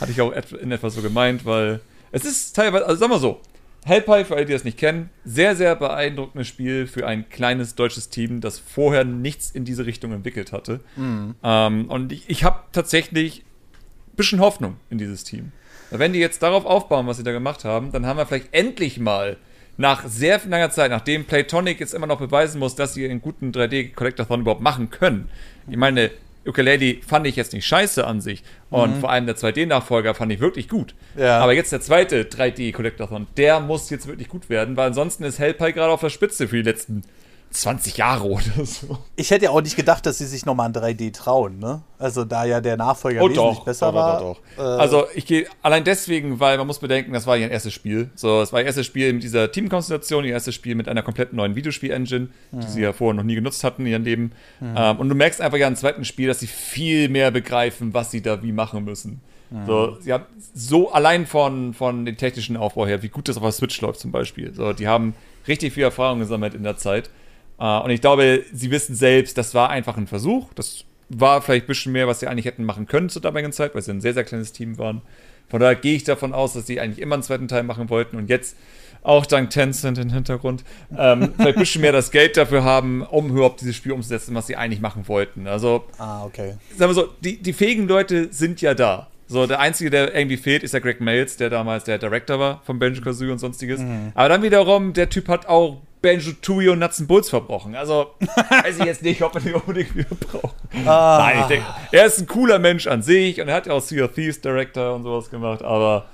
[0.00, 1.80] Hatte ich auch in etwas so gemeint, weil
[2.12, 3.40] es ist teilweise, also sagen wir so,
[3.86, 8.08] Hellpie, für alle, die das nicht kennen, sehr, sehr beeindruckendes Spiel für ein kleines deutsches
[8.08, 10.80] Team, das vorher nichts in diese Richtung entwickelt hatte.
[10.96, 11.36] Mhm.
[11.44, 15.52] Ähm, und ich, ich habe tatsächlich ein bisschen Hoffnung in dieses Team.
[15.92, 18.98] Wenn die jetzt darauf aufbauen, was sie da gemacht haben, dann haben wir vielleicht endlich
[18.98, 19.36] mal
[19.76, 23.52] nach sehr langer Zeit, nachdem Playtonic jetzt immer noch beweisen muss, dass sie einen guten
[23.52, 25.28] 3D-Collectathon überhaupt machen können.
[25.68, 26.10] Ich meine,
[26.46, 28.42] Ukulele fand ich jetzt nicht scheiße an sich.
[28.70, 29.00] Und mhm.
[29.00, 30.94] vor allem der 2D-Nachfolger fand ich wirklich gut.
[31.16, 31.40] Ja.
[31.40, 35.72] Aber jetzt der zweite 3D-Collectathon, der muss jetzt wirklich gut werden, weil ansonsten ist Hellpie
[35.72, 37.02] gerade auf der Spitze für die letzten
[37.50, 38.98] 20 Jahre oder so.
[39.16, 41.82] Ich hätte ja auch nicht gedacht, dass sie sich nochmal an 3D trauen, ne?
[41.98, 44.20] Also da ja der Nachfolger oh, wesentlich doch, besser doch, war.
[44.20, 44.62] Doch, doch.
[44.62, 48.10] Äh, also ich gehe allein deswegen, weil man muss bedenken, das war ihr erstes Spiel.
[48.14, 51.32] So, es war ihr erstes Spiel mit dieser Teamkonstellation, ihr erstes Spiel mit einer komplett
[51.32, 52.60] neuen Videospiel-Engine, mhm.
[52.60, 54.32] die sie ja vorher noch nie genutzt hatten in ihrem Leben.
[54.60, 54.74] Mhm.
[54.76, 58.10] Ähm, und du merkst einfach ja im zweiten Spiel, dass sie viel mehr begreifen, was
[58.10, 59.22] sie da wie machen müssen.
[59.50, 59.66] Mhm.
[59.66, 63.42] So, sie haben so allein von, von dem technischen Aufbau her, wie gut das auf
[63.42, 64.54] der Switch läuft zum Beispiel.
[64.54, 65.14] So, die haben
[65.48, 67.10] richtig viel Erfahrung gesammelt in der Zeit.
[67.58, 70.52] Uh, und ich glaube, sie wissen selbst, das war einfach ein Versuch.
[70.54, 73.74] Das war vielleicht ein bisschen mehr, was sie eigentlich hätten machen können zur damaligen Zeit,
[73.74, 75.02] weil sie ein sehr, sehr kleines Team waren.
[75.48, 78.16] Von daher gehe ich davon aus, dass sie eigentlich immer einen zweiten Teil machen wollten
[78.16, 78.56] und jetzt
[79.02, 80.64] auch dank Tencent im Hintergrund
[80.96, 84.48] ähm, vielleicht ein bisschen mehr das Geld dafür haben, um überhaupt dieses Spiel umzusetzen, was
[84.48, 85.46] sie eigentlich machen wollten.
[85.46, 86.54] Also, ah, okay.
[86.76, 89.08] Sagen wir so, die, die fähigen Leute sind ja da.
[89.28, 92.60] So, der Einzige, der irgendwie fehlt, ist der Greg Mails, der damals der Director war
[92.64, 93.80] von Benjo Kazooie und sonstiges.
[93.80, 94.12] Mhm.
[94.14, 97.74] Aber dann wiederum, der Typ hat auch Banjo Tooie und Nuts Bulls verbrochen.
[97.74, 100.54] Also weiß ich jetzt nicht, ob wir den unbedingt wieder brauchen.
[100.86, 101.18] Ah.
[101.20, 103.80] Nein, ich denke, er ist ein cooler Mensch an sich und er hat ja auch
[103.80, 106.06] Sea of Thieves Director und sowas gemacht, aber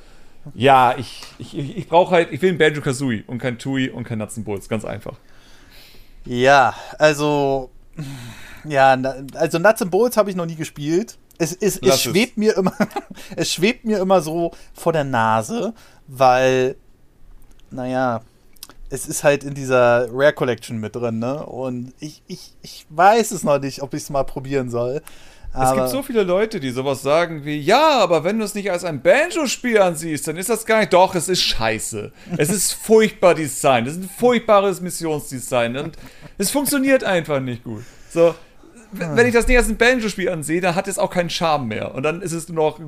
[0.55, 4.05] ja, ich, ich, ich brauche halt, ich will ein Banjo Kazooie und kein Tui und
[4.05, 5.19] kein Nuts Bulls, ganz einfach.
[6.25, 7.71] Ja, also
[8.65, 8.97] ja,
[9.35, 11.19] also Nuts Bulls habe ich noch nie gespielt.
[11.39, 12.37] Es, es, es schwebt es.
[12.37, 12.75] mir immer,
[13.37, 15.75] es schwebt mir immer so vor der Nase,
[16.07, 16.77] weil,
[17.71, 18.23] naja,
[18.91, 21.45] es ist halt in dieser Rare Collection mit drin, ne?
[21.47, 25.03] Und ich, ich, ich weiß es noch nicht, ob ich es mal probieren soll.
[25.55, 28.71] Es gibt so viele Leute, die sowas sagen wie, ja, aber wenn du es nicht
[28.71, 30.95] als ein Banjo-Spiel ansiehst, dann ist das gar nicht.
[30.95, 32.11] Doch, es ist scheiße.
[32.39, 33.87] es ist furchtbar Design.
[33.87, 35.77] Es ist ein furchtbares Missionsdesign.
[35.77, 35.99] Und
[36.39, 37.83] es funktioniert einfach nicht gut.
[38.11, 38.35] So,
[38.93, 41.95] wenn ich das nicht als ein Banjo-Spiel ansehe, dann hat es auch keinen Charme mehr.
[41.95, 42.81] Und dann ist es nur noch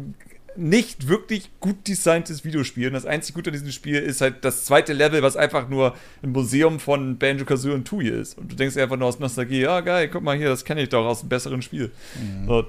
[0.57, 2.89] nicht wirklich gut designtes Videospiel.
[2.89, 5.95] Und das einzige Gute an diesem Spiel ist halt das zweite Level, was einfach nur
[6.23, 8.39] ein Museum von Banjo Kazooie und Tui ist.
[8.39, 10.89] Und du denkst einfach nur aus Nostalgie, ja geil, guck mal hier, das kenne ich
[10.89, 11.91] doch aus einem besseren Spiel.
[12.15, 12.47] Mhm.
[12.47, 12.65] So,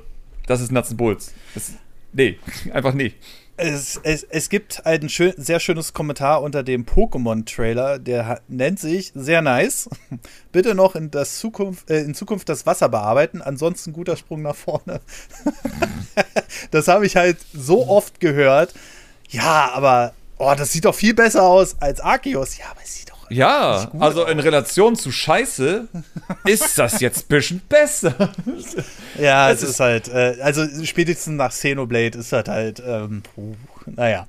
[0.47, 1.33] das ist Nuts and Bolts.
[1.53, 1.73] Das,
[2.13, 2.39] nee,
[2.73, 3.13] einfach nee.
[3.57, 9.13] Es, es, es gibt ein schön, sehr schönes Kommentar unter dem Pokémon-Trailer, der nennt sich
[9.15, 9.89] sehr nice.
[10.51, 14.55] Bitte noch in, das Zukunft, äh, in Zukunft das Wasser bearbeiten, ansonsten guter Sprung nach
[14.55, 14.99] vorne.
[16.71, 18.73] das habe ich halt so oft gehört.
[19.29, 22.57] Ja, aber oh, das sieht doch viel besser aus als Arceus.
[22.57, 25.87] Ja, aber es sieht ja, also in Relation zu Scheiße
[26.45, 28.31] ist das jetzt ein bisschen besser.
[29.19, 33.55] ja, es, es ist, halt, äh, also spätestens nach Xenoblade ist das halt, ähm, puh,
[33.85, 34.27] naja.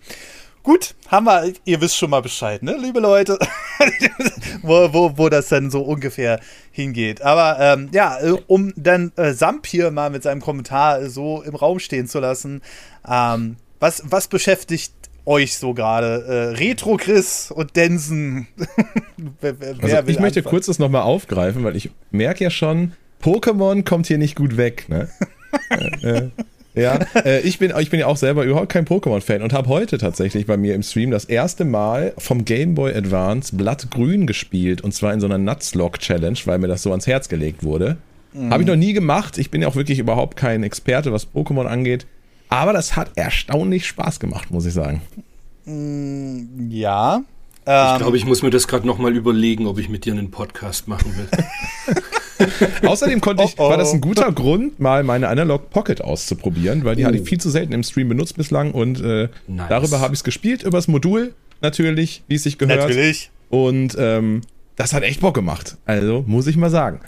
[0.62, 3.38] Gut, haben wir, ihr wisst schon mal Bescheid, ne, liebe Leute,
[4.62, 6.40] wo, wo, wo das dann so ungefähr
[6.72, 7.22] hingeht.
[7.22, 11.54] Aber ähm, ja, äh, um dann äh, Samp hier mal mit seinem Kommentar so im
[11.54, 12.62] Raum stehen zu lassen,
[13.08, 14.92] ähm, was, was beschäftigt
[15.26, 16.24] euch so gerade?
[16.26, 18.48] Äh, Retro Chris und Densen.
[19.40, 23.84] wer, wer also ich möchte kurz das nochmal aufgreifen, weil ich merke ja schon, Pokémon
[23.84, 24.86] kommt hier nicht gut weg.
[24.88, 25.08] Ne?
[26.02, 26.30] äh, äh
[26.76, 29.96] Ja, äh, ich, bin, ich bin ja auch selber überhaupt kein Pokémon-Fan und habe heute
[29.96, 34.92] tatsächlich bei mir im Stream das erste Mal vom Game Boy Advance Blattgrün gespielt und
[34.92, 37.96] zwar in so einer Nutzlock-Challenge, weil mir das so ans Herz gelegt wurde.
[38.34, 38.50] Mhm.
[38.50, 39.38] Habe ich noch nie gemacht.
[39.38, 42.06] Ich bin ja auch wirklich überhaupt kein Experte, was Pokémon angeht.
[42.48, 45.02] Aber das hat erstaunlich Spaß gemacht, muss ich sagen.
[45.64, 47.22] Mm, ja.
[47.58, 50.30] ich ähm, glaube, ich muss mir das gerade nochmal überlegen, ob ich mit dir einen
[50.30, 51.28] Podcast machen will.
[52.88, 53.70] Außerdem konnte ich, oh oh.
[53.70, 57.06] war das ein guter Grund, mal meine Analog Pocket auszuprobieren, weil die oh.
[57.06, 59.68] hatte ich viel zu selten im Stream benutzt bislang und äh, nice.
[59.68, 62.80] darüber habe ich es gespielt, übers Modul natürlich, wie es sich gehört.
[62.80, 63.30] Natürlich.
[63.48, 64.42] Und ähm,
[64.76, 65.76] das hat echt Bock gemacht.
[65.86, 67.00] Also, muss ich mal sagen.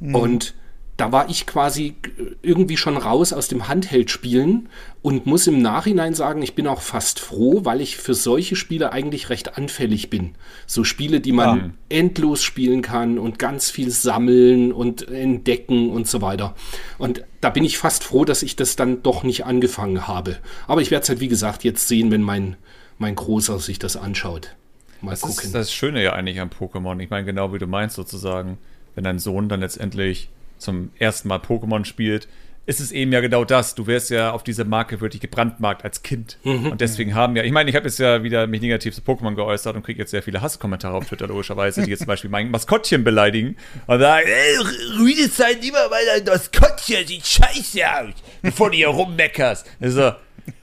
[0.00, 0.14] Mhm.
[0.14, 0.54] Und
[0.96, 1.96] da war ich quasi
[2.42, 4.68] irgendwie schon raus aus dem Handheld-Spielen
[5.02, 8.92] und muss im Nachhinein sagen, ich bin auch fast froh, weil ich für solche Spiele
[8.92, 10.36] eigentlich recht anfällig bin.
[10.66, 11.70] So Spiele, die man ja.
[11.88, 16.54] endlos spielen kann und ganz viel sammeln und entdecken und so weiter.
[16.98, 20.36] Und da bin ich fast froh, dass ich das dann doch nicht angefangen habe.
[20.68, 22.56] Aber ich werde es halt, wie gesagt, jetzt sehen, wenn mein,
[22.98, 24.54] mein Großer sich das anschaut.
[25.00, 25.44] Mal das gucken.
[25.44, 27.00] ist das Schöne ja eigentlich an Pokémon.
[27.00, 28.58] Ich meine, genau wie du meinst sozusagen,
[28.94, 30.30] wenn dein Sohn dann letztendlich
[30.64, 32.28] zum ersten Mal Pokémon spielt,
[32.66, 33.74] ist es eben ja genau das.
[33.74, 36.38] Du wirst ja auf diese Marke wirklich gebrandmarkt als Kind.
[36.44, 36.72] Mhm.
[36.72, 39.34] Und deswegen haben ja, ich meine, ich habe jetzt ja wieder mich negativ zu Pokémon
[39.34, 42.50] geäußert und kriege jetzt sehr viele Hasskommentare auf Twitter, logischerweise, die jetzt zum Beispiel mein
[42.50, 44.56] Maskottchen beleidigen und sagen, ey,
[44.98, 49.66] rüde Zeit lieber, weil dein Maskottchen sieht scheiße aus, bevor du hier rummeckerst.
[49.80, 50.12] Also,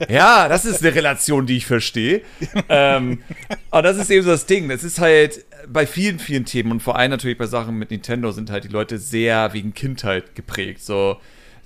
[0.08, 2.22] ja, das ist eine Relation, die ich verstehe.
[2.68, 3.22] ähm,
[3.70, 4.68] aber das ist eben so das Ding.
[4.68, 8.32] Das ist halt bei vielen, vielen Themen und vor allem natürlich bei Sachen mit Nintendo
[8.32, 10.82] sind halt die Leute sehr wegen Kindheit geprägt.
[10.82, 11.18] So,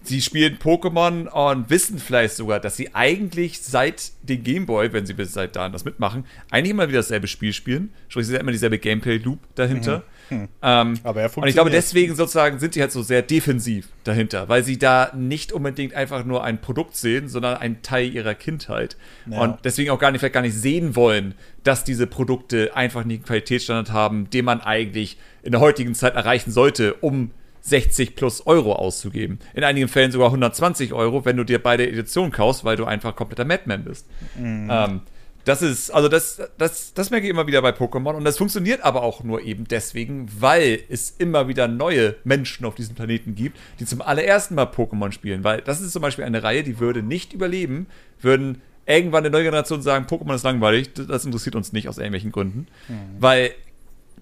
[0.02, 5.14] sie spielen Pokémon und wissen vielleicht sogar, dass sie eigentlich seit dem Gameboy, wenn sie
[5.14, 7.92] bis seit da das mitmachen, eigentlich immer wieder dasselbe Spiel spielen.
[8.08, 9.98] Sprich, sie haben immer dieselbe Gameplay-Loop dahinter.
[9.98, 10.02] Mhm.
[10.28, 10.48] Hm.
[10.62, 14.48] Ähm, Aber er und ich glaube, deswegen sozusagen sind sie halt so sehr defensiv dahinter,
[14.48, 18.96] weil sie da nicht unbedingt einfach nur ein Produkt sehen, sondern ein Teil ihrer Kindheit.
[19.30, 19.40] Ja.
[19.40, 23.18] Und deswegen auch gar nicht, vielleicht gar nicht sehen wollen, dass diese Produkte einfach nicht
[23.18, 27.30] einen Qualitätsstandard haben, den man eigentlich in der heutigen Zeit erreichen sollte, um
[27.66, 29.40] 60 plus Euro auszugeben.
[29.54, 33.16] In einigen Fällen sogar 120 Euro, wenn du dir beide Editionen kaufst, weil du einfach
[33.16, 34.06] kompletter Madman bist.
[34.36, 34.68] Mhm.
[34.70, 35.00] Ähm,
[35.46, 38.82] das ist, also das, das, das merke ich immer wieder bei Pokémon und das funktioniert
[38.82, 43.56] aber auch nur eben deswegen, weil es immer wieder neue Menschen auf diesem Planeten gibt,
[43.78, 47.00] die zum allerersten Mal Pokémon spielen, weil das ist zum Beispiel eine Reihe, die würde
[47.00, 47.86] nicht überleben,
[48.20, 52.32] würden irgendwann eine neue Generation sagen, Pokémon ist langweilig, das interessiert uns nicht aus irgendwelchen
[52.32, 52.94] Gründen, mhm.
[53.20, 53.52] weil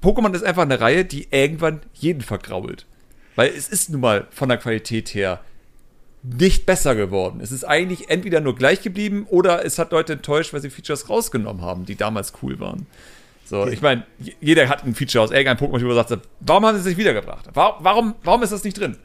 [0.03, 2.85] Pokémon ist einfach eine Reihe, die irgendwann jeden vergrault.
[3.35, 5.41] Weil es ist nun mal von der Qualität her
[6.25, 7.41] nicht besser geworden.
[7.43, 11.09] Es ist eigentlich entweder nur gleich geblieben oder es hat Leute enttäuscht, weil sie Features
[11.11, 12.87] rausgenommen haben, die damals cool waren.
[13.45, 14.07] So, ich meine,
[14.41, 16.97] jeder hat ein Feature aus irgendeinem Pokémon, wo er sagt, warum haben sie es nicht
[16.97, 17.51] wiedergebracht?
[17.53, 18.97] Warum, warum ist das nicht drin?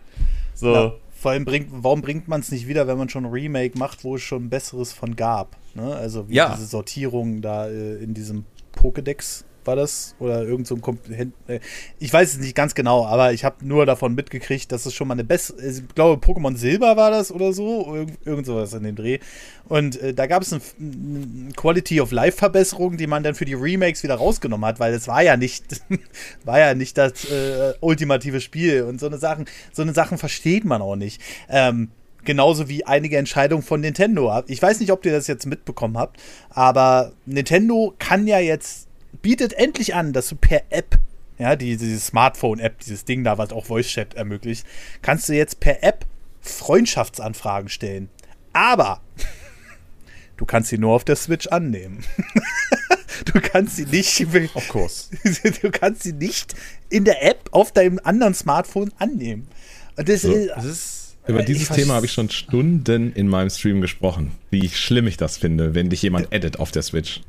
[0.54, 0.74] So.
[0.74, 3.78] Ja, vor allem bringt, warum bringt man es nicht wieder, wenn man schon ein Remake
[3.78, 5.58] macht, wo es schon ein besseres von gab?
[5.76, 5.94] Ne?
[5.94, 6.56] Also wie ja.
[6.56, 10.16] diese Sortierung da äh, in diesem Pokédex war das?
[10.20, 11.34] Oder irgend so ein.
[11.48, 11.60] Äh,
[12.00, 15.08] ich weiß es nicht ganz genau, aber ich habe nur davon mitgekriegt, dass es schon
[15.08, 15.62] mal eine bessere.
[15.66, 17.96] Ich glaube, Pokémon Silber war das oder so.
[17.96, 19.20] Irgend, irgend sowas in dem Dreh.
[19.68, 23.46] Und äh, da gab es eine, eine, Quality of Life Verbesserung, die man dann für
[23.46, 25.82] die Remakes wieder rausgenommen hat, weil es war ja nicht,
[26.44, 28.84] war ja nicht das äh, ultimative Spiel.
[28.84, 31.22] Und so eine Sachen, so eine Sachen versteht man auch nicht.
[31.48, 31.90] Ähm,
[32.26, 34.44] Genauso wie einige Entscheidungen von Nintendo.
[34.48, 38.89] Ich weiß nicht, ob ihr das jetzt mitbekommen habt, aber Nintendo kann ja jetzt,
[39.22, 40.98] bietet endlich an, dass du per App,
[41.38, 44.66] ja, die, diese Smartphone-App, dieses Ding da, was auch Voice-Chat ermöglicht,
[45.02, 46.06] kannst du jetzt per App
[46.42, 48.10] Freundschaftsanfragen stellen.
[48.54, 49.02] Aber
[50.38, 52.04] du kannst sie nur auf der Switch annehmen.
[53.26, 54.26] du kannst sie nicht.
[54.56, 55.10] Of course.
[55.62, 56.56] Du kannst sie nicht
[56.90, 59.48] in der App auf deinem anderen Smartphone annehmen.
[59.96, 60.32] Und das, so.
[60.32, 64.68] ist, das ist über dieses Thema habe ich schon Stunden in meinem Stream gesprochen, wie
[64.70, 67.22] schlimm ich das finde, wenn dich jemand edit auf der Switch.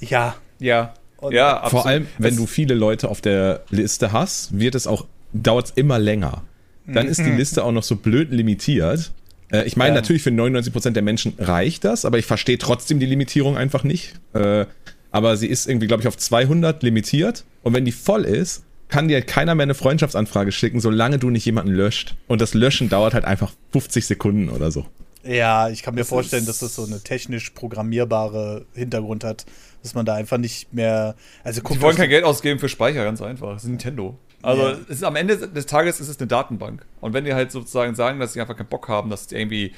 [0.00, 0.36] Ja.
[0.58, 0.92] Ja.
[1.18, 1.70] Und ja, absolut.
[1.70, 5.72] Vor allem, wenn du viele Leute auf der Liste hast, wird es auch, dauert es
[5.72, 6.42] immer länger.
[6.86, 7.36] Dann ist die mhm.
[7.36, 9.12] Liste auch noch so blöd limitiert.
[9.52, 10.00] Äh, ich meine, ja.
[10.00, 14.14] natürlich für 99% der Menschen reicht das, aber ich verstehe trotzdem die Limitierung einfach nicht.
[14.32, 14.64] Äh,
[15.10, 17.44] aber sie ist irgendwie, glaube ich, auf 200 limitiert.
[17.62, 21.44] Und wenn die voll ist, kann dir keiner mehr eine Freundschaftsanfrage schicken, solange du nicht
[21.44, 22.14] jemanden löscht.
[22.26, 24.86] Und das Löschen dauert halt einfach 50 Sekunden oder so.
[25.24, 29.46] Ja, ich kann mir das vorstellen, dass das so eine technisch programmierbare Hintergrund hat,
[29.82, 31.16] dass man da einfach nicht mehr.
[31.44, 33.54] Also guck, Sie wollen kein Geld ausgeben für Speicher, ganz einfach.
[33.54, 34.16] Das ist Nintendo.
[34.42, 34.78] Also ja.
[34.88, 36.86] ist, am Ende des Tages ist es eine Datenbank.
[37.00, 39.72] Und wenn die halt sozusagen sagen, dass sie einfach keinen Bock haben, dass irgendwie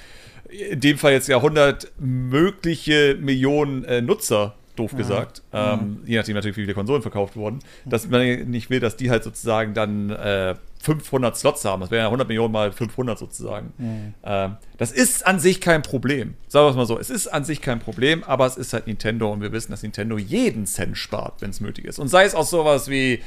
[0.50, 5.75] in dem Fall jetzt ja 100 mögliche Millionen äh, Nutzer doof gesagt, ja.
[5.75, 9.11] ähm, je nachdem natürlich, wie viele Konsolen verkauft wurden, dass man nicht will, dass die
[9.11, 11.81] halt sozusagen dann äh, 500 Slots haben.
[11.81, 13.73] Das wären ja 100 Millionen mal 500 sozusagen.
[13.77, 14.15] Mhm.
[14.25, 16.35] Ähm, das ist an sich kein Problem.
[16.49, 16.99] Sagen wir es mal so.
[16.99, 19.83] Es ist an sich kein Problem, aber es ist halt Nintendo und wir wissen, dass
[19.83, 21.99] Nintendo jeden Cent spart, wenn es nötig ist.
[21.99, 23.21] Und sei es auch sowas wie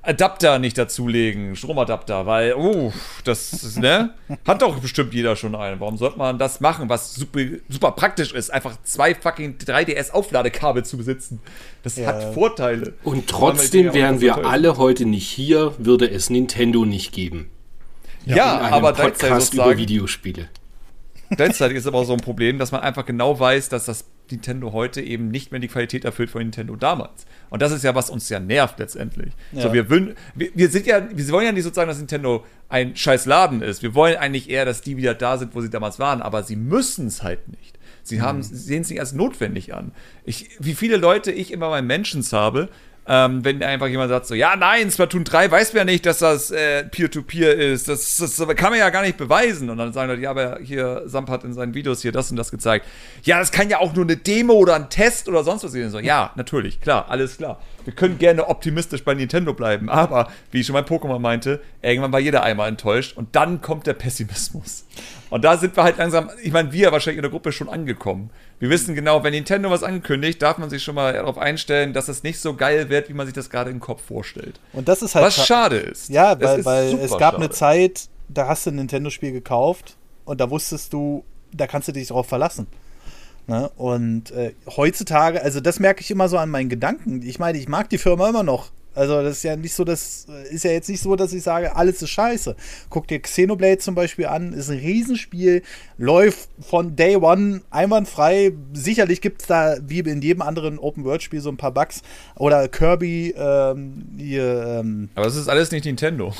[0.00, 2.92] Adapter nicht dazulegen, Stromadapter, weil, uh,
[3.24, 4.14] das, ne,
[4.46, 5.80] hat doch bestimmt jeder schon einen.
[5.80, 10.96] Warum sollte man das machen, was super, super praktisch ist, einfach zwei fucking 3DS-Aufladekabel zu
[10.96, 11.40] besitzen?
[11.82, 12.06] Das ja.
[12.06, 12.94] hat Vorteile.
[13.04, 17.50] Und trotzdem wären wir alle heute nicht hier, würde es Nintendo nicht geben.
[18.24, 20.48] Ja, ja aber Podcast über Videospiele.
[21.36, 24.72] Gleichzeitig ist aber auch so ein Problem, dass man einfach genau weiß, dass das Nintendo
[24.72, 27.26] heute eben nicht mehr die Qualität erfüllt von Nintendo damals.
[27.52, 29.34] Und das ist ja, was uns ja nervt letztendlich.
[29.52, 29.60] Ja.
[29.60, 33.26] So, wir, wir, wir sind ja, wir wollen ja nicht sozusagen, dass Nintendo ein scheiß
[33.26, 33.82] Laden ist.
[33.82, 36.56] Wir wollen eigentlich eher, dass die wieder da sind, wo sie damals waren, aber sie
[36.56, 37.78] müssen es halt nicht.
[38.02, 38.42] Sie haben, mhm.
[38.44, 39.92] sehen es nicht als notwendig an.
[40.24, 42.70] Ich, wie viele Leute ich immer bei Mentions habe,
[43.06, 46.18] ähm, wenn einfach jemand sagt so, ja, nein, Splatoon 3 weiß man ja nicht, dass
[46.18, 47.88] das äh, Peer-to-Peer -Peer ist.
[47.88, 49.70] Das, das, das, kann man ja gar nicht beweisen.
[49.70, 52.36] Und dann sagen Leute, ja, aber hier, Samp hat in seinen Videos hier das und
[52.36, 52.86] das gezeigt.
[53.24, 55.90] Ja, das kann ja auch nur eine Demo oder ein Test oder sonst was sein.
[55.90, 57.60] So, ja, natürlich, klar, alles klar.
[57.84, 62.12] Wir können gerne optimistisch bei Nintendo bleiben, aber, wie ich schon mein Pokémon meinte, irgendwann
[62.12, 64.86] war jeder einmal enttäuscht und dann kommt der Pessimismus.
[65.30, 68.30] Und da sind wir halt langsam, ich meine, wir wahrscheinlich in der Gruppe schon angekommen.
[68.62, 72.06] Wir wissen genau, wenn Nintendo was ankündigt, darf man sich schon mal darauf einstellen, dass
[72.06, 74.60] es nicht so geil wird, wie man sich das gerade im Kopf vorstellt.
[74.72, 75.26] Und das ist halt.
[75.26, 76.08] Was schade ist.
[76.10, 77.36] Ja, weil, es, weil es gab schade.
[77.38, 81.92] eine Zeit, da hast du ein Nintendo-Spiel gekauft und da wusstest du, da kannst du
[81.92, 82.68] dich darauf verlassen.
[83.48, 83.68] Ne?
[83.76, 87.20] Und äh, heutzutage, also das merke ich immer so an meinen Gedanken.
[87.22, 88.70] Ich meine, ich mag die Firma immer noch.
[88.94, 91.74] Also das ist ja nicht so, das ist ja jetzt nicht so, dass ich sage,
[91.76, 92.56] alles ist scheiße.
[92.90, 95.62] Guck dir Xenoblade zum Beispiel an, ist ein Riesenspiel,
[95.98, 98.52] läuft von Day One einwandfrei.
[98.72, 102.02] Sicherlich gibt es da, wie in jedem anderen Open-World-Spiel, so ein paar Bugs.
[102.36, 106.34] Oder Kirby, ähm, hier, ähm Aber es ist alles nicht Nintendo.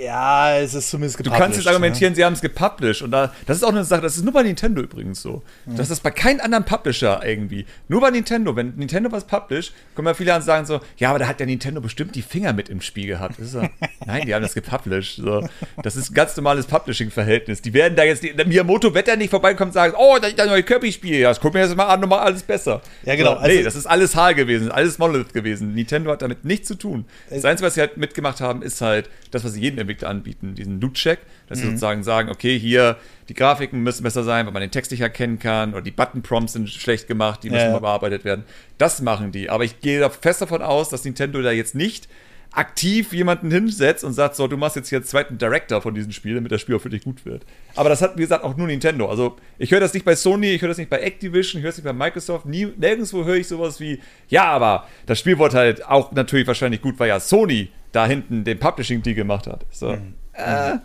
[0.00, 1.38] Ja, es ist zumindest gepublished.
[1.38, 2.16] Du kannst jetzt argumentieren, ne?
[2.16, 3.02] sie haben es gepublished.
[3.02, 5.42] Und da, das ist auch eine Sache, das ist nur bei Nintendo übrigens so.
[5.66, 5.76] Mhm.
[5.76, 7.66] Das ist bei keinem anderen Publisher irgendwie.
[7.88, 8.56] Nur bei Nintendo.
[8.56, 11.40] Wenn Nintendo was published, kommen ja viele an und sagen so, ja, aber da hat
[11.40, 13.36] ja Nintendo bestimmt die Finger mit im Spiel gehabt.
[13.40, 13.60] So,
[14.06, 15.16] nein, die haben das gepublished.
[15.16, 15.46] So,
[15.82, 17.62] das ist ein ganz normales Publishing-Verhältnis.
[17.62, 20.40] Die werden da jetzt, die, Miyamoto wird da nicht vorbeikommen und sagen, oh, da ist
[20.40, 21.18] ein neues Kirby-Spiel.
[21.18, 22.80] Ja, das gucken wir jetzt mal an, nochmal alles besser.
[23.04, 23.34] Ja, genau.
[23.34, 25.74] So, nee, also, das ist alles HAL gewesen, alles Monolith gewesen.
[25.74, 27.04] Nintendo hat damit nichts zu tun.
[27.30, 30.54] Das Einzige, was sie halt mitgemacht haben, ist halt das, was sie jedem Entwickler anbieten,
[30.54, 31.62] diesen Loot-Check, dass mhm.
[31.62, 32.96] sie sozusagen sagen, okay, hier,
[33.28, 36.54] die Grafiken müssen besser sein, weil man den Text nicht erkennen kann, oder die Button-Prompts
[36.54, 38.44] sind schlecht gemacht, die müssen ja, mal bearbeitet werden.
[38.78, 39.50] Das machen die.
[39.50, 42.08] Aber ich gehe fest davon aus, dass Nintendo da jetzt nicht
[42.52, 46.12] aktiv jemanden hinsetzt und sagt, so, du machst jetzt hier einen zweiten Director von diesem
[46.12, 47.44] Spiel, damit das Spiel auch für dich gut wird.
[47.74, 49.08] Aber das hat, wie gesagt, auch nur Nintendo.
[49.08, 51.70] Also, ich höre das nicht bei Sony, ich höre das nicht bei Activision, ich höre
[51.70, 55.56] es nicht bei Microsoft, nie, nirgendwo höre ich sowas wie, ja, aber das Spiel wurde
[55.56, 59.64] halt auch natürlich wahrscheinlich gut, weil ja Sony da hinten den Publishing-Deal gemacht hat.
[59.70, 59.92] So.
[59.92, 60.14] Mhm.
[60.32, 60.78] Äh,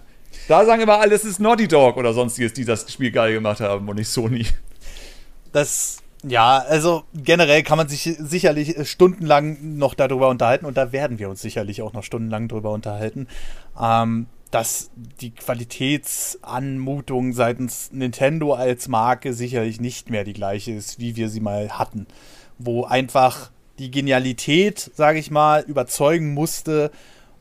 [0.48, 3.60] da sagen immer alle, es ist Naughty Dog oder sonstiges, die das Spiel geil gemacht
[3.60, 4.46] haben und nicht Sony.
[5.52, 11.20] Das Ja, also generell kann man sich sicherlich stundenlang noch darüber unterhalten und da werden
[11.20, 13.28] wir uns sicherlich auch noch stundenlang darüber unterhalten,
[13.80, 21.16] ähm, dass die Qualitätsanmutung seitens Nintendo als Marke sicherlich nicht mehr die gleiche ist, wie
[21.16, 22.08] wir sie mal hatten.
[22.58, 26.92] Wo einfach die Genialität, sage ich mal, überzeugen musste,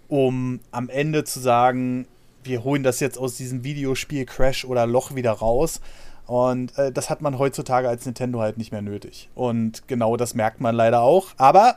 [0.08, 2.06] um am Ende zu sagen,
[2.44, 5.80] wir holen das jetzt aus diesem Videospiel Crash oder Loch wieder raus.
[6.26, 9.28] Und äh, das hat man heutzutage als Nintendo halt nicht mehr nötig.
[9.34, 11.28] Und genau das merkt man leider auch.
[11.36, 11.76] Aber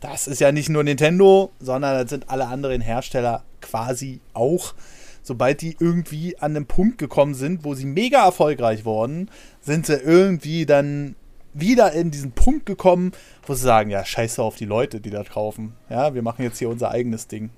[0.00, 4.74] das ist ja nicht nur Nintendo, sondern das sind alle anderen Hersteller quasi auch.
[5.22, 9.30] Sobald die irgendwie an einen Punkt gekommen sind, wo sie mega erfolgreich wurden,
[9.60, 11.16] sind sie irgendwie dann
[11.60, 13.12] wieder in diesen Punkt gekommen,
[13.46, 15.74] wo sie sagen, ja, scheiße auf die Leute, die das kaufen.
[15.88, 17.50] Ja, wir machen jetzt hier unser eigenes Ding.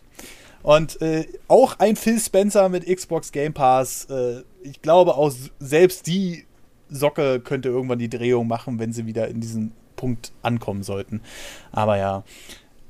[0.62, 6.06] Und äh, auch ein Phil Spencer mit Xbox Game Pass, äh, ich glaube auch selbst
[6.06, 6.44] die
[6.90, 11.22] Socke könnte irgendwann die Drehung machen, wenn sie wieder in diesen Punkt ankommen sollten.
[11.72, 12.24] Aber ja,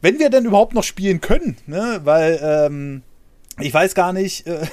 [0.01, 2.01] wenn wir denn überhaupt noch spielen können, ne?
[2.05, 3.03] weil ähm,
[3.61, 4.67] ich weiß gar nicht, äh,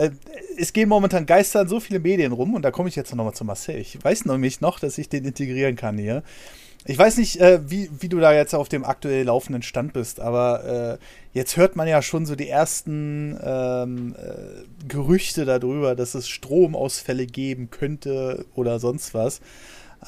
[0.00, 0.10] äh,
[0.56, 3.44] es gehen momentan geistern so viele Medien rum und da komme ich jetzt nochmal zu
[3.44, 3.76] Marcel.
[3.76, 6.22] Ich weiß nämlich noch, dass ich den integrieren kann hier.
[6.86, 10.18] Ich weiß nicht, äh, wie, wie du da jetzt auf dem aktuell laufenden Stand bist,
[10.18, 16.14] aber äh, jetzt hört man ja schon so die ersten ähm, äh, Gerüchte darüber, dass
[16.14, 19.40] es Stromausfälle geben könnte oder sonst was.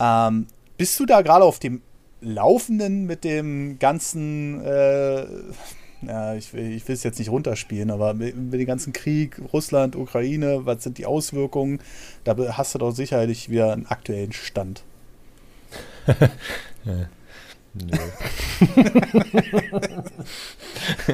[0.01, 0.47] Ähm,
[0.79, 1.83] bist du da gerade auf dem
[2.23, 5.27] Laufenden mit dem ganzen, äh,
[6.07, 9.97] ja, ich, ich will es jetzt nicht runterspielen, aber mit, mit, dem ganzen Krieg, Russland,
[9.97, 11.81] Ukraine, was sind die Auswirkungen?
[12.25, 14.83] Da hast du doch sicherlich wieder einen aktuellen Stand.
[16.07, 17.09] ja.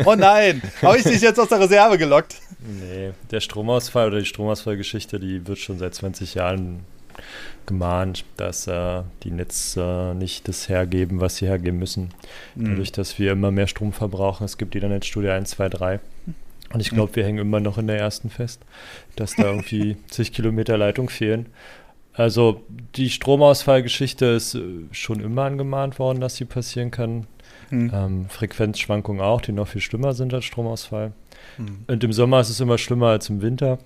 [0.04, 2.36] oh nein, habe ich dich jetzt aus der Reserve gelockt?
[2.60, 6.80] Nee, der Stromausfall oder die Stromausfallgeschichte, die wird schon seit 20 Jahren
[7.66, 12.10] gemahnt, dass äh, die Netze äh, nicht das hergeben, was sie hergeben müssen.
[12.54, 12.70] Mhm.
[12.70, 14.44] Dadurch, dass wir immer mehr Strom verbrauchen.
[14.44, 16.00] Es gibt die Internetstudie 1, 2, 3.
[16.72, 17.16] Und ich glaube, mhm.
[17.16, 18.62] wir hängen immer noch in der ersten fest,
[19.16, 21.46] dass da irgendwie zig Kilometer Leitung fehlen.
[22.12, 22.62] Also
[22.96, 24.60] die Stromausfallgeschichte ist äh,
[24.90, 27.26] schon immer angemahnt worden, dass sie passieren kann.
[27.70, 27.90] Mhm.
[27.94, 31.12] Ähm, Frequenzschwankungen auch, die noch viel schlimmer sind als Stromausfall.
[31.58, 31.84] Mhm.
[31.86, 33.78] Und im Sommer ist es immer schlimmer als im Winter.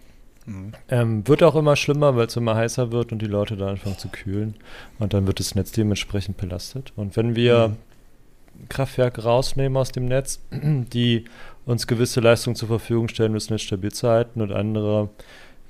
[0.46, 0.72] Mhm.
[0.88, 3.98] Ähm, wird auch immer schlimmer, weil es immer heißer wird und die Leute da anfangen
[3.98, 4.54] zu kühlen.
[4.98, 6.92] Und dann wird das Netz dementsprechend belastet.
[6.96, 8.68] Und wenn wir mhm.
[8.68, 11.24] Kraftwerke rausnehmen aus dem Netz, die
[11.64, 15.10] uns gewisse Leistungen zur Verfügung stellen, um das Netz stabil zu halten und andere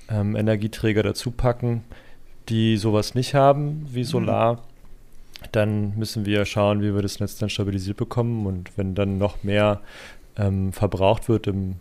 [0.09, 1.85] ähm, Energieträger dazu packen,
[2.49, 4.59] die sowas nicht haben, wie Solar, mhm.
[5.53, 8.47] dann müssen wir schauen, wie wir das Netz dann stabilisiert bekommen.
[8.47, 9.81] Und wenn dann noch mehr
[10.37, 11.77] ähm, verbraucht wird im,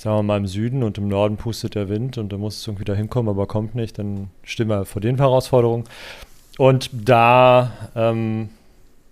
[0.00, 2.66] sagen wir mal, im Süden und im Norden pustet der Wind und da muss es
[2.66, 5.84] irgendwie da hinkommen, aber kommt nicht, dann stehen wir vor den Herausforderungen.
[6.56, 8.48] Und da, ähm,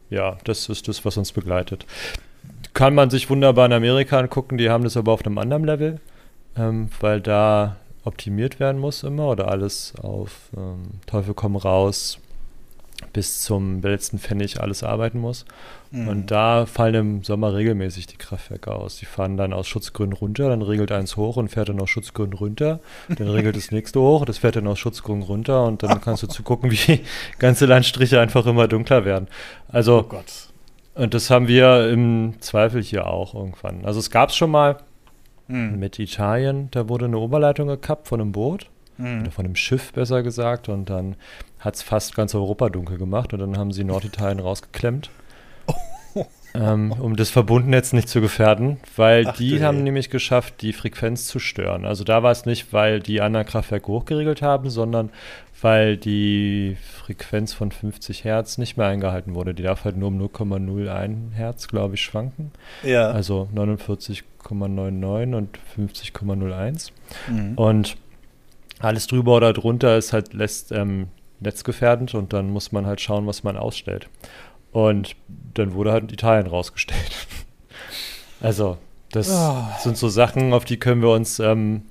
[0.09, 1.85] ja, das ist das, was uns begleitet.
[2.73, 6.01] Kann man sich wunderbar in Amerika angucken, die haben das aber auf einem anderen Level,
[6.57, 12.19] ähm, weil da optimiert werden muss immer oder alles auf ähm, Teufel komm raus
[13.13, 15.45] bis zum letzten Pfennig alles arbeiten muss.
[15.91, 16.09] Mhm.
[16.09, 18.97] Und da fallen im Sommer regelmäßig die Kraftwerke aus.
[18.97, 22.39] Die fahren dann aus Schutzgründen runter, dann regelt eins hoch und fährt dann aus Schutzgründen
[22.39, 22.81] runter.
[23.09, 26.27] Dann regelt das nächste hoch, das fährt dann aus Schutzgründen runter und dann kannst du
[26.27, 27.01] zugucken, wie
[27.39, 29.29] ganze Landstriche einfach immer dunkler werden.
[29.69, 30.49] Also, oh Gott.
[30.95, 33.85] Und das haben wir im Zweifel hier auch irgendwann.
[33.85, 34.79] Also es gab es schon mal,
[35.49, 35.79] mhm.
[35.79, 36.69] mit Italien.
[36.71, 38.69] Da wurde eine Oberleitung gekappt von einem Boot.
[38.99, 39.23] Mhm.
[39.23, 40.69] Oder von einem Schiff, besser gesagt.
[40.69, 41.17] Und dann
[41.61, 43.33] hat es fast ganz Europa dunkel gemacht.
[43.33, 45.11] Und dann haben sie Norditalien rausgeklemmt.
[46.55, 51.27] ähm, um das Verbundnetz nicht zu gefährden, weil Ach, die haben nämlich geschafft, die Frequenz
[51.27, 51.85] zu stören.
[51.85, 55.11] Also da war es nicht, weil die anderen Kraftwerke hochgeregelt haben, sondern
[55.61, 59.55] weil die Frequenz von 50 Hertz nicht mehr eingehalten wurde.
[59.55, 62.53] Die darf halt nur um 0,01 Hertz, glaube ich, schwanken.
[62.83, 63.11] Ja.
[63.11, 66.91] Also 49,99 und 50,01.
[67.29, 67.55] Mhm.
[67.55, 67.97] Und
[68.79, 71.09] alles drüber oder drunter ist halt lässt, ähm,
[71.41, 74.09] netzgefährdend und dann muss man halt schauen, was man ausstellt.
[74.73, 75.17] Und
[75.55, 77.27] dann wurde halt Italien rausgestellt.
[78.41, 78.79] also,
[79.13, 79.65] das oh.
[79.81, 81.83] sind so Sachen, auf die können wir uns ähm,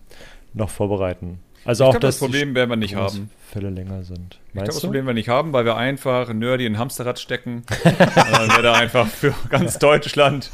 [0.54, 1.40] noch vorbereiten.
[1.66, 3.30] Also ich auch glaub, das Problem werden wir nicht haben.
[3.52, 4.40] Fälle länger sind.
[4.48, 7.64] ich glaube, das Problem werden wir nicht haben, weil wir einfach nerdy in Hamsterrad stecken
[7.84, 10.50] und dann wird er einfach für ganz Deutschland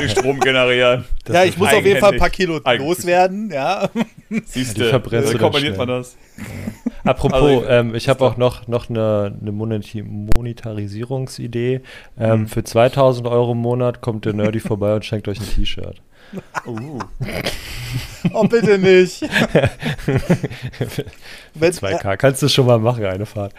[0.00, 1.04] den Strom generieren.
[1.24, 3.90] Das ja, ich muss auf jeden Fall ein paar Kilo loswerden, ja.
[4.44, 6.16] Siehst du, wie kombiniert man das?
[7.06, 11.82] Apropos, also, ähm, ich habe auch noch, noch eine, eine Monetarisierungsidee.
[12.18, 12.48] Ähm, mhm.
[12.48, 16.00] Für 2000 Euro im Monat kommt der Nerdy vorbei und schenkt euch ein T-Shirt.
[16.66, 16.98] Uh.
[18.32, 19.22] oh, bitte nicht.
[21.60, 23.52] 2K, kannst du schon mal machen, eine Fahrt.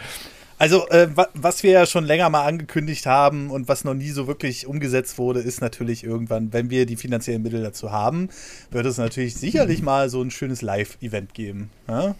[0.59, 4.25] Also, äh, was wir ja schon länger mal angekündigt haben und was noch nie so
[4.25, 8.29] wirklich umgesetzt wurde, ist natürlich irgendwann, wenn wir die finanziellen Mittel dazu haben,
[8.71, 11.69] wird es natürlich sicherlich mal so ein schönes Live-Event geben.
[11.87, 12.15] Ja?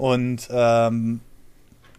[0.00, 1.20] Und ähm,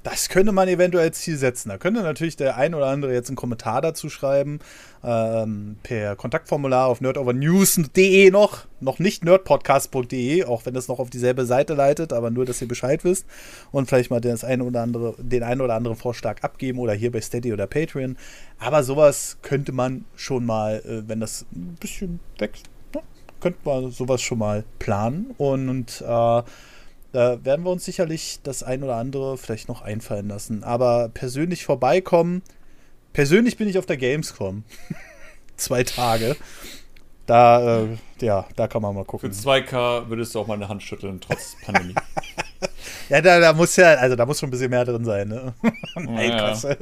[0.02, 1.70] das könnte man eventuell als Ziel setzen.
[1.70, 4.58] Da könnte natürlich der ein oder andere jetzt einen Kommentar dazu schreiben.
[5.04, 8.66] Ähm, per Kontaktformular auf nerdovernews.de noch.
[8.80, 12.68] Noch nicht nerdpodcast.de, auch wenn das noch auf dieselbe Seite leitet, aber nur, dass ihr
[12.68, 13.28] Bescheid wisst.
[13.72, 17.12] Und vielleicht mal das eine oder andere, den einen oder anderen Vorschlag abgeben oder hier
[17.12, 18.18] bei Steady oder Patreon.
[18.58, 23.02] Aber sowas könnte man schon mal, äh, wenn das ein bisschen wächst, ne,
[23.40, 25.36] könnte man sowas schon mal planen.
[25.38, 26.42] Und, und äh,
[27.12, 30.64] da werden wir uns sicherlich das ein oder andere vielleicht noch einfallen lassen.
[30.64, 32.42] Aber persönlich vorbeikommen.
[33.14, 34.64] Persönlich bin ich auf der Gamescom.
[35.58, 36.38] Zwei Tage.
[37.26, 39.32] Da, äh, ja, da kann man mal gucken.
[39.32, 41.96] Für 2K würdest du auch mal eine Hand schütteln, trotz Pandemie.
[43.10, 45.54] ja, da, da, muss ja, also da muss schon ein bisschen mehr drin sein, ne?
[45.96, 46.76] Nein, ja, ja.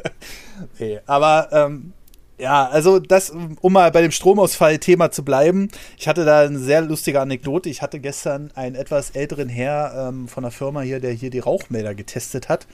[0.80, 1.94] nee, aber ähm,
[2.40, 3.32] ja, also das,
[3.62, 5.70] um mal bei dem Stromausfall-Thema zu bleiben.
[5.98, 7.70] Ich hatte da eine sehr lustige Anekdote.
[7.70, 11.40] Ich hatte gestern einen etwas älteren Herr ähm, von der Firma hier, der hier die
[11.40, 12.66] Rauchmelder getestet hat.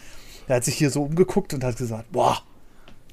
[0.48, 2.44] Der hat sich hier so umgeguckt und hat gesagt, boah,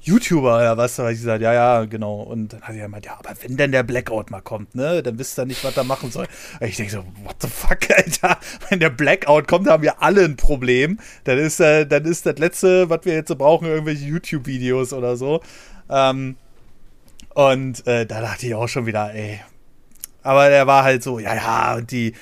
[0.03, 0.97] YouTuber oder was?
[0.97, 2.21] Da habe ich gesagt, ja, ja, genau.
[2.21, 5.17] Und dann hat er gemeint, ja, aber wenn denn der Blackout mal kommt, ne, dann
[5.17, 6.27] wisst ihr nicht, was er machen soll.
[6.59, 8.37] Und ich denke so, what the fuck, Alter?
[8.69, 10.99] Wenn der Blackout kommt, haben wir alle ein Problem.
[11.23, 15.15] Dann ist, äh, dann ist das letzte, was wir jetzt so brauchen, irgendwelche YouTube-Videos oder
[15.15, 15.41] so.
[15.89, 16.35] Ähm,
[17.33, 19.39] und äh, da dachte ich auch schon wieder, ey.
[20.21, 22.13] Aber der war halt so, ja, ja, und die.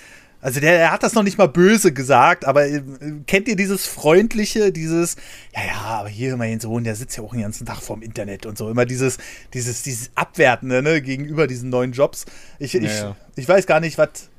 [0.43, 2.81] Also der, der hat das noch nicht mal böse gesagt, aber äh,
[3.27, 5.15] kennt ihr dieses freundliche, dieses,
[5.55, 8.47] ja, ja, aber hier mein Sohn, der sitzt ja auch den ganzen Tag vorm Internet
[8.47, 9.19] und so, immer dieses,
[9.53, 12.25] dieses, dieses Abwertende, ne, gegenüber diesen neuen Jobs.
[12.57, 13.15] Ich, ja, ich, ja.
[13.35, 14.31] ich weiß gar nicht, was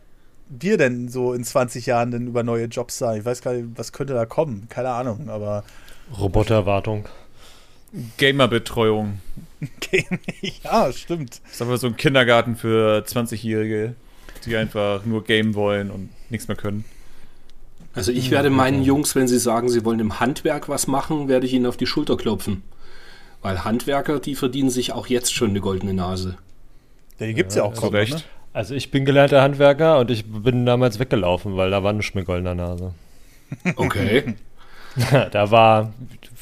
[0.49, 3.21] wir denn so in 20 Jahren denn über neue Jobs sagen.
[3.21, 5.63] Ich weiß gar nicht, was könnte da kommen, keine Ahnung, aber.
[6.19, 7.05] Roboterwartung.
[8.19, 9.21] Gamerbetreuung.
[10.65, 11.41] ja, stimmt.
[11.45, 13.95] Das ist aber so ein Kindergarten für 20-Jährige,
[14.45, 16.85] die einfach nur game wollen und nichts mehr können.
[17.95, 21.47] Also ich werde meinen Jungs, wenn sie sagen, sie wollen im Handwerk was machen, werde
[21.47, 22.63] ich ihnen auf die Schulter klopfen.
[23.43, 26.39] Weil Handwerker, die verdienen sich auch jetzt schon eine goldene Nase.
[27.19, 28.15] Ja, die gibt es ja, ja, auch kaum, recht.
[28.15, 28.23] Ne?
[28.55, 32.25] Also ich bin gelernter Handwerker und ich bin damals weggelaufen, weil da war nicht mehr
[32.25, 32.95] goldener Nase.
[33.77, 34.37] Okay.
[35.31, 35.93] da war,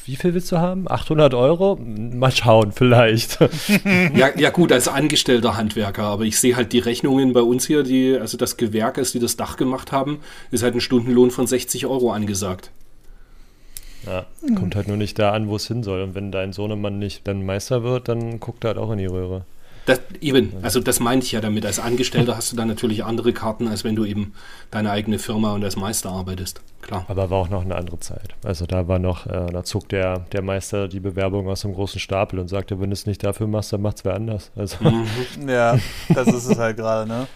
[0.05, 0.89] wie viel willst du haben?
[0.89, 1.77] 800 Euro?
[1.77, 3.39] Mal schauen, vielleicht.
[4.15, 7.83] ja, ja, gut, als angestellter Handwerker, aber ich sehe halt die Rechnungen bei uns hier,
[7.83, 10.19] die, also das Gewerk ist, die das Dach gemacht haben,
[10.51, 12.71] ist halt ein Stundenlohn von 60 Euro angesagt.
[14.05, 14.25] Ja,
[14.55, 16.01] kommt halt nur nicht da an, wo es hin soll.
[16.01, 19.05] Und wenn dein Sohnemann nicht dann Meister wird, dann guckt er halt auch in die
[19.05, 19.45] Röhre.
[19.85, 21.65] Das, eben, also das meinte ich ja damit.
[21.65, 24.33] Als Angestellter hast du dann natürlich andere Karten, als wenn du eben
[24.69, 26.61] deine eigene Firma und als Meister arbeitest.
[26.81, 27.05] Klar.
[27.07, 28.35] Aber war auch noch eine andere Zeit.
[28.43, 31.99] Also da war noch, äh, da zog der, der Meister die Bewerbung aus dem großen
[31.99, 34.51] Stapel und sagte, wenn du es nicht dafür machst, dann macht es wer anders.
[34.55, 34.77] Also.
[34.83, 35.07] Mhm.
[35.47, 35.77] Ja,
[36.13, 37.27] das ist es halt gerade, ne?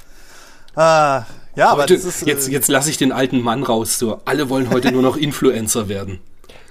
[0.76, 1.26] Ah,
[1.56, 3.98] ja, aber heute, ist, jetzt, äh, jetzt lasse ich den alten Mann raus.
[3.98, 6.20] So, alle wollen heute nur noch Influencer werden.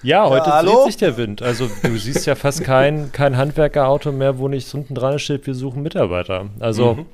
[0.05, 1.41] Ja, heute ja, dreht sich der Wind.
[1.41, 5.55] Also du siehst ja fast kein, kein Handwerkerauto mehr, wo nicht unten dran steht, wir
[5.55, 6.51] suchen Mitarbeiter.
[6.61, 7.07] Also mhm.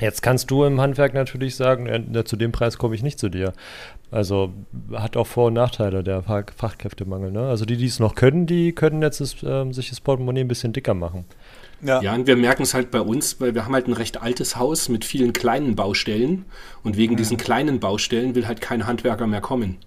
[0.00, 3.28] jetzt kannst du im Handwerk natürlich sagen, äh, zu dem Preis komme ich nicht zu
[3.28, 3.52] dir.
[4.10, 4.52] Also
[4.92, 7.30] hat auch Vor- und Nachteile, der Fach Fachkräftemangel.
[7.30, 7.48] Ne?
[7.48, 10.48] Also die, die es noch können, die können jetzt das, äh, sich das Portemonnaie ein
[10.48, 11.24] bisschen dicker machen.
[11.80, 12.00] Ja.
[12.00, 14.56] ja, und wir merken es halt bei uns, weil wir haben halt ein recht altes
[14.56, 16.44] Haus mit vielen kleinen Baustellen
[16.84, 17.18] und wegen mhm.
[17.18, 19.78] diesen kleinen Baustellen will halt kein Handwerker mehr kommen.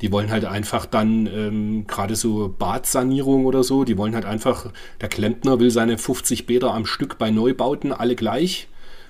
[0.00, 4.70] Die wollen halt einfach dann, ähm, gerade so Badsanierung oder so, die wollen halt einfach,
[5.00, 8.68] der Klempner will seine 50 Bäder am Stück bei Neubauten alle gleich.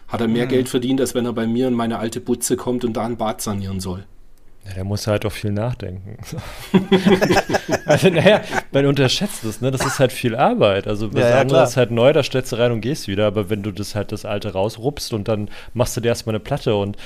[0.09, 0.51] Hat er mehr mhm.
[0.51, 3.17] Geld verdient, als wenn er bei mir in meine alte Butze kommt und da ein
[3.17, 4.05] Bad sanieren soll.
[4.67, 6.17] Ja, der muss halt auch viel nachdenken.
[7.87, 8.41] also, naja,
[8.73, 9.71] man unterschätzt es, ne?
[9.71, 10.87] Das ist halt viel Arbeit.
[10.87, 13.27] Also, was ja, anderes ist halt neu, da stellst du rein und gehst wieder.
[13.27, 16.41] Aber wenn du das halt das alte rausrupst und dann machst du dir erstmal eine
[16.41, 16.97] Platte und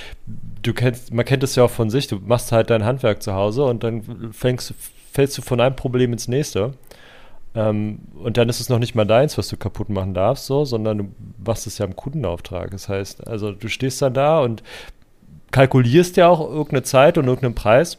[0.63, 3.35] du kennst, man kennt es ja auch von sich, du machst halt dein Handwerk zu
[3.35, 4.75] Hause und dann fängst,
[5.13, 6.75] fällst du von einem Problem ins nächste.
[7.57, 10.65] Ähm, und dann ist es noch nicht mal deins, was du kaputt machen darfst, so,
[10.65, 11.09] sondern du
[11.45, 12.71] machst es ja im Kundenauftrag.
[12.71, 14.63] Das heißt, also du stehst dann da und
[15.51, 17.99] kalkulierst ja auch irgendeine Zeit und irgendeinen Preis.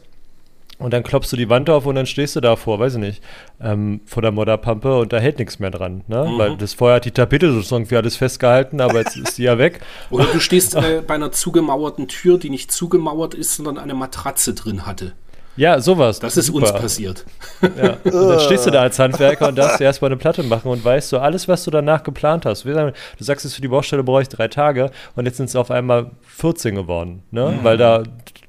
[0.80, 3.00] Und dann klopfst du die Wand auf und dann stehst du da vor, weiß ich
[3.00, 3.22] nicht,
[3.60, 6.04] ähm, vor der Modderpampe und da hält nichts mehr dran.
[6.08, 6.24] Ne?
[6.24, 6.38] Mhm.
[6.38, 9.58] Weil das vorher hat die Tapete sozusagen für alles festgehalten, aber jetzt ist die ja
[9.58, 9.80] weg.
[10.08, 14.54] Oder du stehst äh, bei einer zugemauerten Tür, die nicht zugemauert ist, sondern eine Matratze
[14.54, 15.12] drin hatte.
[15.60, 16.18] Ja, sowas.
[16.20, 16.72] Das ist super.
[16.72, 17.26] uns passiert.
[17.60, 17.98] Ja.
[18.04, 20.82] Und dann stehst du da als Handwerker und darfst dir erstmal eine Platte machen und
[20.82, 22.64] weißt so, alles, was du danach geplant hast.
[22.64, 25.70] Du sagst jetzt für die Baustelle brauche ich drei Tage und jetzt sind es auf
[25.70, 27.50] einmal 14 geworden, ne?
[27.58, 27.64] Mhm.
[27.64, 28.04] weil da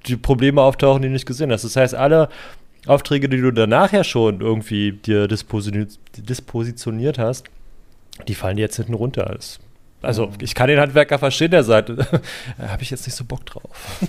[0.08, 1.66] die Probleme auftauchen, die du nicht gesehen hast.
[1.66, 2.30] Das heißt, alle
[2.88, 7.46] Aufträge, die du danach ja schon irgendwie dir dispositioniert hast,
[8.26, 9.34] die fallen jetzt hinten runter.
[9.36, 9.60] Das
[10.02, 12.06] also ich kann den Handwerker verstehen, der sagt, da
[12.60, 14.00] habe ich jetzt nicht so Bock drauf.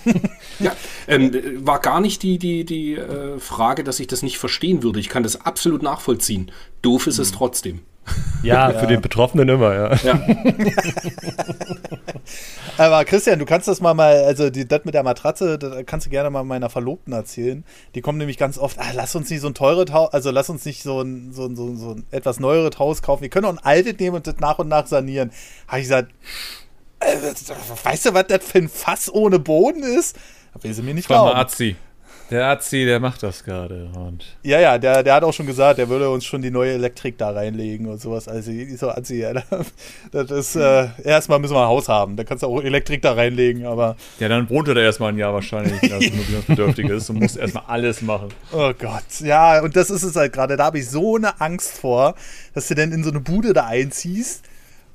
[0.59, 0.75] ja,
[1.07, 1.33] ähm,
[1.67, 5.01] war gar nicht die, die, die äh, Frage, dass ich das nicht verstehen würde.
[5.01, 6.51] Ich kann das absolut nachvollziehen.
[6.81, 7.23] Doof ist mhm.
[7.23, 7.81] es trotzdem.
[8.43, 9.95] Ja, ja, für den Betroffenen immer, ja.
[9.95, 10.21] ja.
[12.79, 16.07] Aber Christian, du kannst das mal mal, also die, das mit der Matratze, das kannst
[16.07, 17.65] du gerne mal meiner Verlobten erzählen.
[17.95, 20.49] Die kommen nämlich ganz oft, ah, lass uns nicht so ein teures Haus, also lass
[20.51, 23.23] uns nicht so ein, so, ein, so, ein, so ein etwas neueres Haus kaufen.
[23.23, 25.31] Wir können auch ein altes nehmen und das nach und nach sanieren.
[25.69, 26.13] Habe ich gesagt,
[27.01, 27.17] äh,
[27.85, 30.17] weißt du, was das für ein Fass ohne Boden ist?
[30.61, 31.37] Will sie mir nicht glauben.
[31.37, 31.77] Azi.
[32.33, 33.91] Der Azi, der macht das gerade.
[34.43, 37.19] Ja, ja, der, der hat auch schon gesagt, der würde uns schon die neue Elektrik
[37.19, 38.27] da reinlegen und sowas.
[38.27, 39.35] Also, so Azi, ja,
[40.13, 42.17] das ist, äh, erstmal müssen wir ein Haus haben.
[42.17, 43.97] Da kannst du auch Elektrik da reinlegen, aber.
[44.19, 46.11] Ja, dann wohnt er da erstmal ein Jahr wahrscheinlich, als
[46.47, 48.29] bedürftig ist und muss erstmal alles machen.
[48.51, 50.57] Oh Gott, ja, und das ist es halt gerade.
[50.57, 52.15] Da habe ich so eine Angst vor,
[52.55, 54.43] dass du dann in so eine Bude da einziehst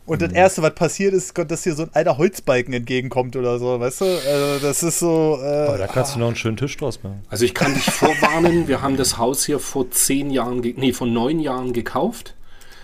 [0.07, 0.37] und das mhm.
[0.37, 4.05] Erste, was passiert ist, dass hier so ein alter Holzbalken entgegenkommt oder so, weißt du?
[4.05, 5.37] Also das ist so.
[5.41, 7.23] Äh, oh, da kannst du noch einen schönen Tisch draus machen.
[7.29, 11.07] Also ich kann dich vorwarnen, wir haben das Haus hier vor zehn Jahren, nee, vor
[11.07, 12.35] neun Jahren gekauft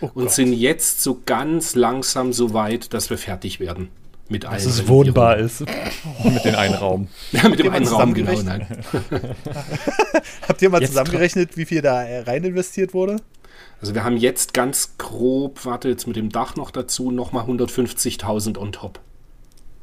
[0.01, 3.87] oh und sind jetzt so ganz langsam so weit, dass wir fertig werden.
[4.27, 5.61] Mit dass es wohnbar ist.
[6.23, 7.07] mit dem einen Raum.
[7.31, 8.41] Ja, mit dem einen Raum, genau.
[8.41, 8.67] Nein.
[10.47, 13.17] Habt ihr mal jetzt zusammengerechnet, wie viel da rein investiert wurde?
[13.83, 18.57] Also wir haben jetzt ganz grob, warte jetzt mit dem Dach noch dazu, nochmal 150.000
[18.57, 19.01] on top.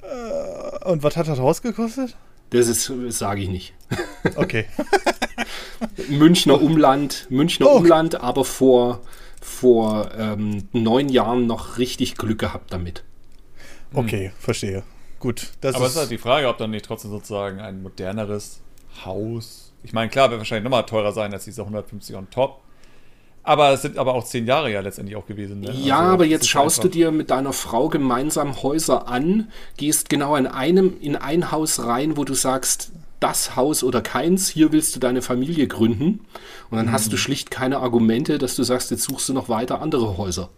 [0.01, 2.17] Äh, und was hat das Haus gekostet?
[2.49, 3.75] Das ist, sage ich nicht.
[4.37, 4.65] Okay.
[6.09, 7.77] Münchner Umland, Münchner oh.
[7.77, 9.03] Umland, aber vor,
[9.43, 13.05] vor ähm, neun Jahren noch richtig Glück gehabt damit.
[13.93, 14.33] Okay, hm.
[14.39, 14.83] verstehe.
[15.19, 15.51] Gut.
[15.63, 18.63] aber es ist halt die Frage, ob dann nicht trotzdem sozusagen ein moderneres
[19.05, 19.75] Haus.
[19.83, 22.63] Ich meine, klar, wird wahrscheinlich nochmal teurer sein als diese 150 on top.
[23.43, 25.61] Aber es sind aber auch zehn Jahre ja letztendlich auch gewesen.
[25.61, 25.72] Ne?
[25.72, 30.36] Ja, also, aber jetzt schaust du dir mit deiner Frau gemeinsam Häuser an, gehst genau
[30.36, 34.97] in einem, in ein Haus rein, wo du sagst, das Haus oder keins, hier willst
[34.97, 36.20] du deine Familie gründen.
[36.70, 36.93] Und dann mhm.
[36.93, 37.18] hast du mhm.
[37.18, 40.51] schlicht keine Argumente, dass du sagst, jetzt suchst du noch weiter andere Häuser.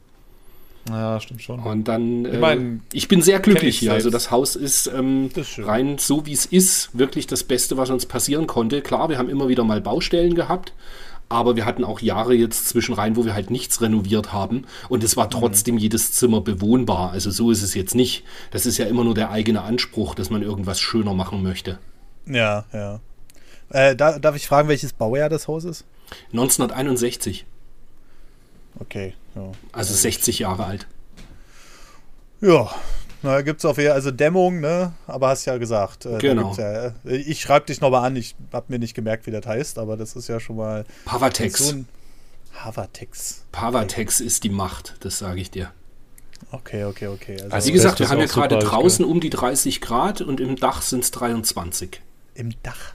[0.89, 1.61] Ja, stimmt schon.
[1.61, 3.93] Und dann, ich, mein, äh, ich bin sehr glücklich hier.
[3.93, 7.91] Also das Haus ist, ähm, ist rein so, wie es ist, wirklich das Beste, was
[7.91, 8.81] uns passieren konnte.
[8.81, 10.73] Klar, wir haben immer wieder mal Baustellen gehabt,
[11.29, 15.03] aber wir hatten auch Jahre jetzt zwischen rein, wo wir halt nichts renoviert haben und
[15.03, 15.31] es war mhm.
[15.31, 17.11] trotzdem jedes Zimmer bewohnbar.
[17.13, 18.25] Also so ist es jetzt nicht.
[18.51, 21.79] Das ist ja immer nur der eigene Anspruch, dass man irgendwas schöner machen möchte.
[22.27, 23.01] Ja, ja.
[23.71, 25.85] Äh, da, darf ich fragen, welches Baujahr das Haus ist?
[26.33, 27.47] 1961.
[28.79, 29.15] Okay.
[29.35, 29.53] Ja.
[29.73, 30.87] Also 60 Jahre alt.
[32.41, 32.71] Ja,
[33.23, 34.93] na, gibt es auf jeden Fall, also Dämmung, ne?
[35.07, 36.07] Aber hast ja gesagt.
[36.07, 36.55] Äh, genau.
[36.57, 39.79] Ja, äh, ich schreibe dich nochmal an, ich habe mir nicht gemerkt, wie das heißt,
[39.79, 40.85] aber das ist ja schon mal.
[41.05, 41.75] Pavatex.
[43.53, 44.27] Pavatex okay.
[44.27, 45.73] ist die Macht, das sage ich dir.
[46.51, 47.37] Okay, okay, okay.
[47.41, 50.57] Also, also wie gesagt, wir haben ja gerade draußen um die 30 Grad und im
[50.57, 52.01] Dach sind es 23.
[52.35, 52.95] Im Dach?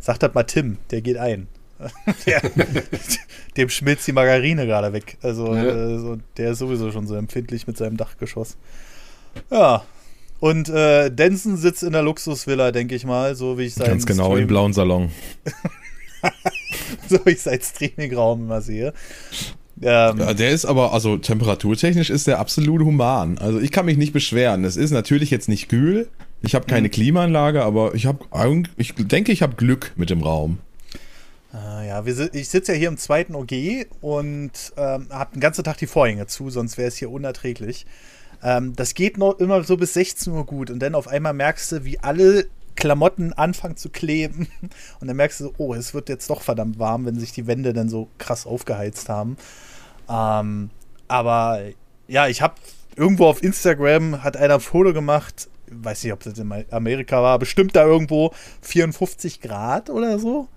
[0.00, 1.48] Sagt das mal Tim, der geht ein.
[2.26, 2.40] der,
[3.56, 5.18] dem schmilzt die Margarine gerade weg.
[5.22, 5.64] Also ja.
[5.64, 8.56] äh, so, der ist sowieso schon so empfindlich mit seinem Dachgeschoss.
[9.50, 9.84] Ja.
[10.38, 14.06] Und äh, Denson sitzt in der Luxusvilla, denke ich mal, so wie ich sein Ganz
[14.06, 15.10] genau, Stream im blauen Salon.
[17.08, 18.92] so wie ich sein Streamingraum immer sehe.
[19.80, 23.38] Ähm, ja, der ist aber, also temperaturtechnisch ist der absolut human.
[23.38, 24.64] Also ich kann mich nicht beschweren.
[24.64, 26.08] Es ist natürlich jetzt nicht kühl.
[26.42, 26.92] Ich habe keine mhm.
[26.92, 28.24] Klimaanlage, aber ich habe,
[28.76, 30.58] ich denke, ich habe Glück mit dem Raum.
[31.52, 35.64] Ah, ja, wir, ich sitze ja hier im zweiten OG und ähm, habe den ganzen
[35.64, 37.86] Tag die Vorhänge zu, sonst wäre es hier unerträglich.
[38.42, 41.72] Ähm, das geht noch immer so bis 16 Uhr gut und dann auf einmal merkst
[41.72, 44.48] du, wie alle Klamotten anfangen zu kleben
[45.00, 47.72] und dann merkst du, oh, es wird jetzt doch verdammt warm, wenn sich die Wände
[47.72, 49.36] dann so krass aufgeheizt haben.
[50.08, 50.70] Ähm,
[51.08, 51.60] aber
[52.06, 52.54] ja, ich habe
[52.96, 57.38] irgendwo auf Instagram hat einer ein Foto gemacht, weiß nicht, ob das in Amerika war,
[57.38, 58.32] bestimmt da irgendwo
[58.62, 60.48] 54 Grad oder so.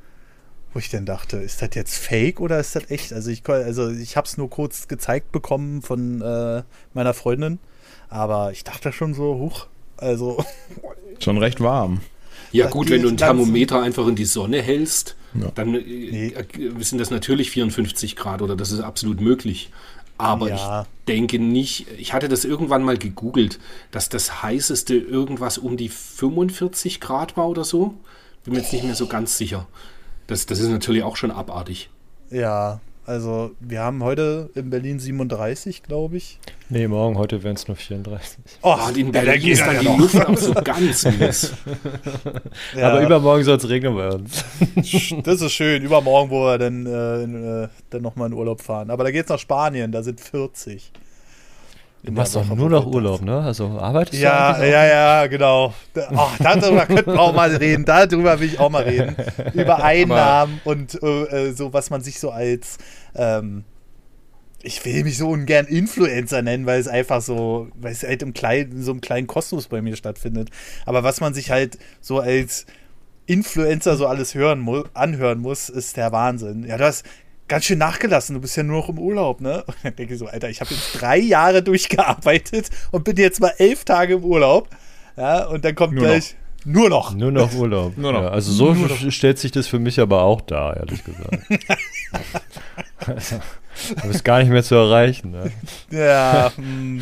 [0.71, 3.11] Wo ich dann dachte, ist das jetzt fake oder ist das echt?
[3.11, 6.61] Also ich, also ich habe es nur kurz gezeigt bekommen von äh,
[6.93, 7.57] meiner Freundin,
[8.09, 10.43] aber ich dachte schon so, hoch, also
[11.19, 12.01] schon recht warm.
[12.51, 15.51] Ja gut, wenn du ein Thermometer einfach in die Sonne hältst, ja.
[15.53, 16.33] dann äh, nee.
[16.79, 19.69] sind das natürlich 54 Grad oder das ist absolut möglich.
[20.17, 20.81] Aber ja.
[20.81, 23.59] ich denke nicht, ich hatte das irgendwann mal gegoogelt,
[23.91, 27.93] dass das heißeste irgendwas um die 45 Grad war oder so.
[28.43, 29.67] Bin mir jetzt nicht mehr so ganz sicher.
[30.27, 31.89] Das, das ist natürlich auch schon abartig.
[32.31, 36.37] Ja, Also, wir haben heute in Berlin 37, glaube ich.
[36.69, 38.37] Nee, morgen, heute wären es nur 34.
[38.61, 41.51] Oh, in Berlin ja, ist dann die Luft auch so ganz mies.
[42.77, 42.89] Ja.
[42.89, 44.45] Aber übermorgen soll es regnen bei uns.
[45.23, 45.81] Das ist schön.
[45.81, 48.91] Übermorgen, wo wir dann, äh, äh dann nochmal in Urlaub fahren.
[48.91, 50.91] Aber da geht es nach Spanien, da sind 40.
[52.03, 53.41] Du machst doch nur noch Urlaub, ne?
[53.41, 55.73] Also arbeitest ja, du Ja, ja, genau.
[55.95, 57.83] Oh, darüber könnten wir auch mal reden.
[57.83, 59.17] Darüber will ich auch mal reden.
[59.53, 62.77] Über Einnahmen und äh, so, was man sich so als
[63.15, 63.63] ähm,
[64.61, 68.33] ich will mich so ungern Influencer nennen, weil es einfach so, weil es halt im
[68.33, 70.49] kleinen, so einem kleinen Kosmos bei mir stattfindet.
[70.85, 72.65] Aber was man sich halt so als
[73.25, 76.65] Influencer so alles hören mu anhören muss, ist der Wahnsinn.
[76.65, 77.05] Ja, du hast
[77.47, 79.63] ganz schön nachgelassen, du bist ja nur noch im Urlaub, ne?
[79.67, 83.39] Und dann denke ich so, Alter, ich habe jetzt drei Jahre durchgearbeitet und bin jetzt
[83.39, 84.69] mal elf Tage im Urlaub.
[85.17, 86.31] Ja, und dann kommt nur gleich.
[86.31, 86.39] Noch.
[86.65, 87.15] Nur noch.
[87.15, 87.97] Nur noch Urlaub.
[87.97, 88.21] Nur noch.
[88.21, 88.75] Ja, also so
[89.11, 91.39] stellt sich das für mich aber auch dar, ehrlich gesagt.
[93.05, 93.39] also,
[94.01, 95.31] du bist gar nicht mehr zu erreichen.
[95.31, 95.51] Ne?
[95.91, 96.51] Ja.
[96.59, 97.01] Hm.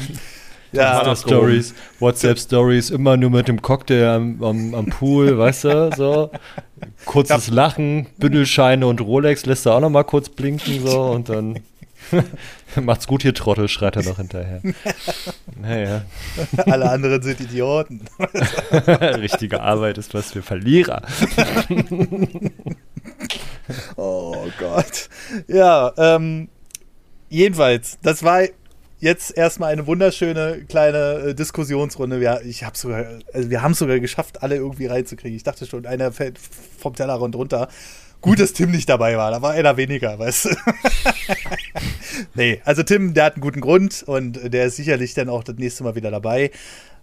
[0.73, 6.31] Ja, Insta-Stories, WhatsApp-Stories, immer nur mit dem Cocktail am, am, am Pool, weißt du, so.
[7.05, 11.59] Kurzes Lachen, Bündelscheine und Rolex lässt er auch noch mal kurz blinken, so, und dann
[12.81, 14.61] macht's gut hier, Trottel, schreit er noch hinterher.
[15.59, 16.03] Naja.
[16.57, 18.01] Alle anderen sind Idioten.
[19.19, 21.01] Richtige Arbeit ist was für Verlierer.
[23.95, 25.09] oh Gott.
[25.47, 26.49] Ja, ähm,
[27.29, 28.43] jedenfalls, das war
[28.99, 32.19] jetzt erstmal eine wunderschöne kleine äh, Diskussionsrunde.
[32.19, 35.35] Wir, ich hab sogar, also wir haben es sogar geschafft, alle irgendwie reinzukriegen.
[35.35, 37.67] Ich dachte schon, einer fällt vom Tellerrand runter.
[38.21, 40.49] Gut, dass Tim nicht dabei war, da war einer weniger, weißt du.
[42.33, 45.57] nee, also Tim, der hat einen guten Grund und der ist sicherlich dann auch das
[45.57, 46.49] nächste Mal wieder dabei.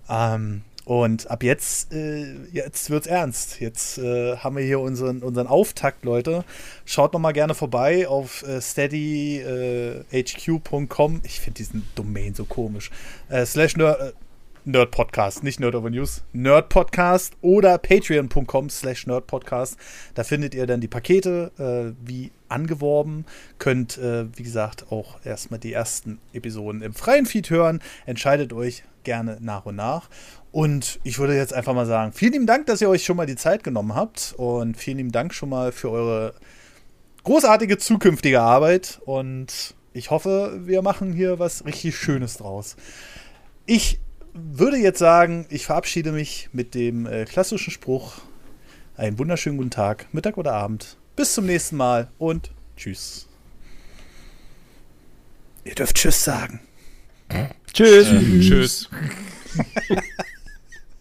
[0.08, 3.58] Ähm, und ab jetzt, äh, jetzt wird's ernst.
[3.60, 6.44] Jetzt äh, haben wir hier unseren, unseren Auftakt, Leute.
[6.84, 10.02] Schaut noch mal gerne vorbei auf äh, steadyhq.com.
[11.24, 12.90] ich finde diesen Domain so komisch.
[13.30, 14.12] Äh, slash Nerd, äh,
[14.66, 16.22] Nerd Podcast, nicht Nerd Over News.
[16.34, 19.78] Nerd Podcast oder patreon.com slash Nerd Podcast.
[20.12, 23.24] Da findet ihr dann die Pakete äh, wie angeworben.
[23.58, 27.80] Könnt, wie gesagt, auch erstmal die ersten Episoden im freien Feed hören.
[28.06, 30.08] Entscheidet euch gerne nach und nach.
[30.54, 33.26] Und ich würde jetzt einfach mal sagen, vielen lieben Dank, dass ihr euch schon mal
[33.26, 34.34] die Zeit genommen habt.
[34.36, 36.32] Und vielen lieben Dank schon mal für eure
[37.24, 39.00] großartige zukünftige Arbeit.
[39.04, 42.76] Und ich hoffe, wir machen hier was richtig Schönes draus.
[43.66, 43.98] Ich
[44.32, 48.18] würde jetzt sagen, ich verabschiede mich mit dem äh, klassischen Spruch.
[48.96, 50.98] Einen wunderschönen guten Tag, Mittag oder Abend.
[51.16, 53.26] Bis zum nächsten Mal und tschüss.
[55.64, 56.60] Ihr dürft Tschüss sagen.
[57.72, 58.06] Tschüss.
[58.06, 58.88] Äh, tschüss.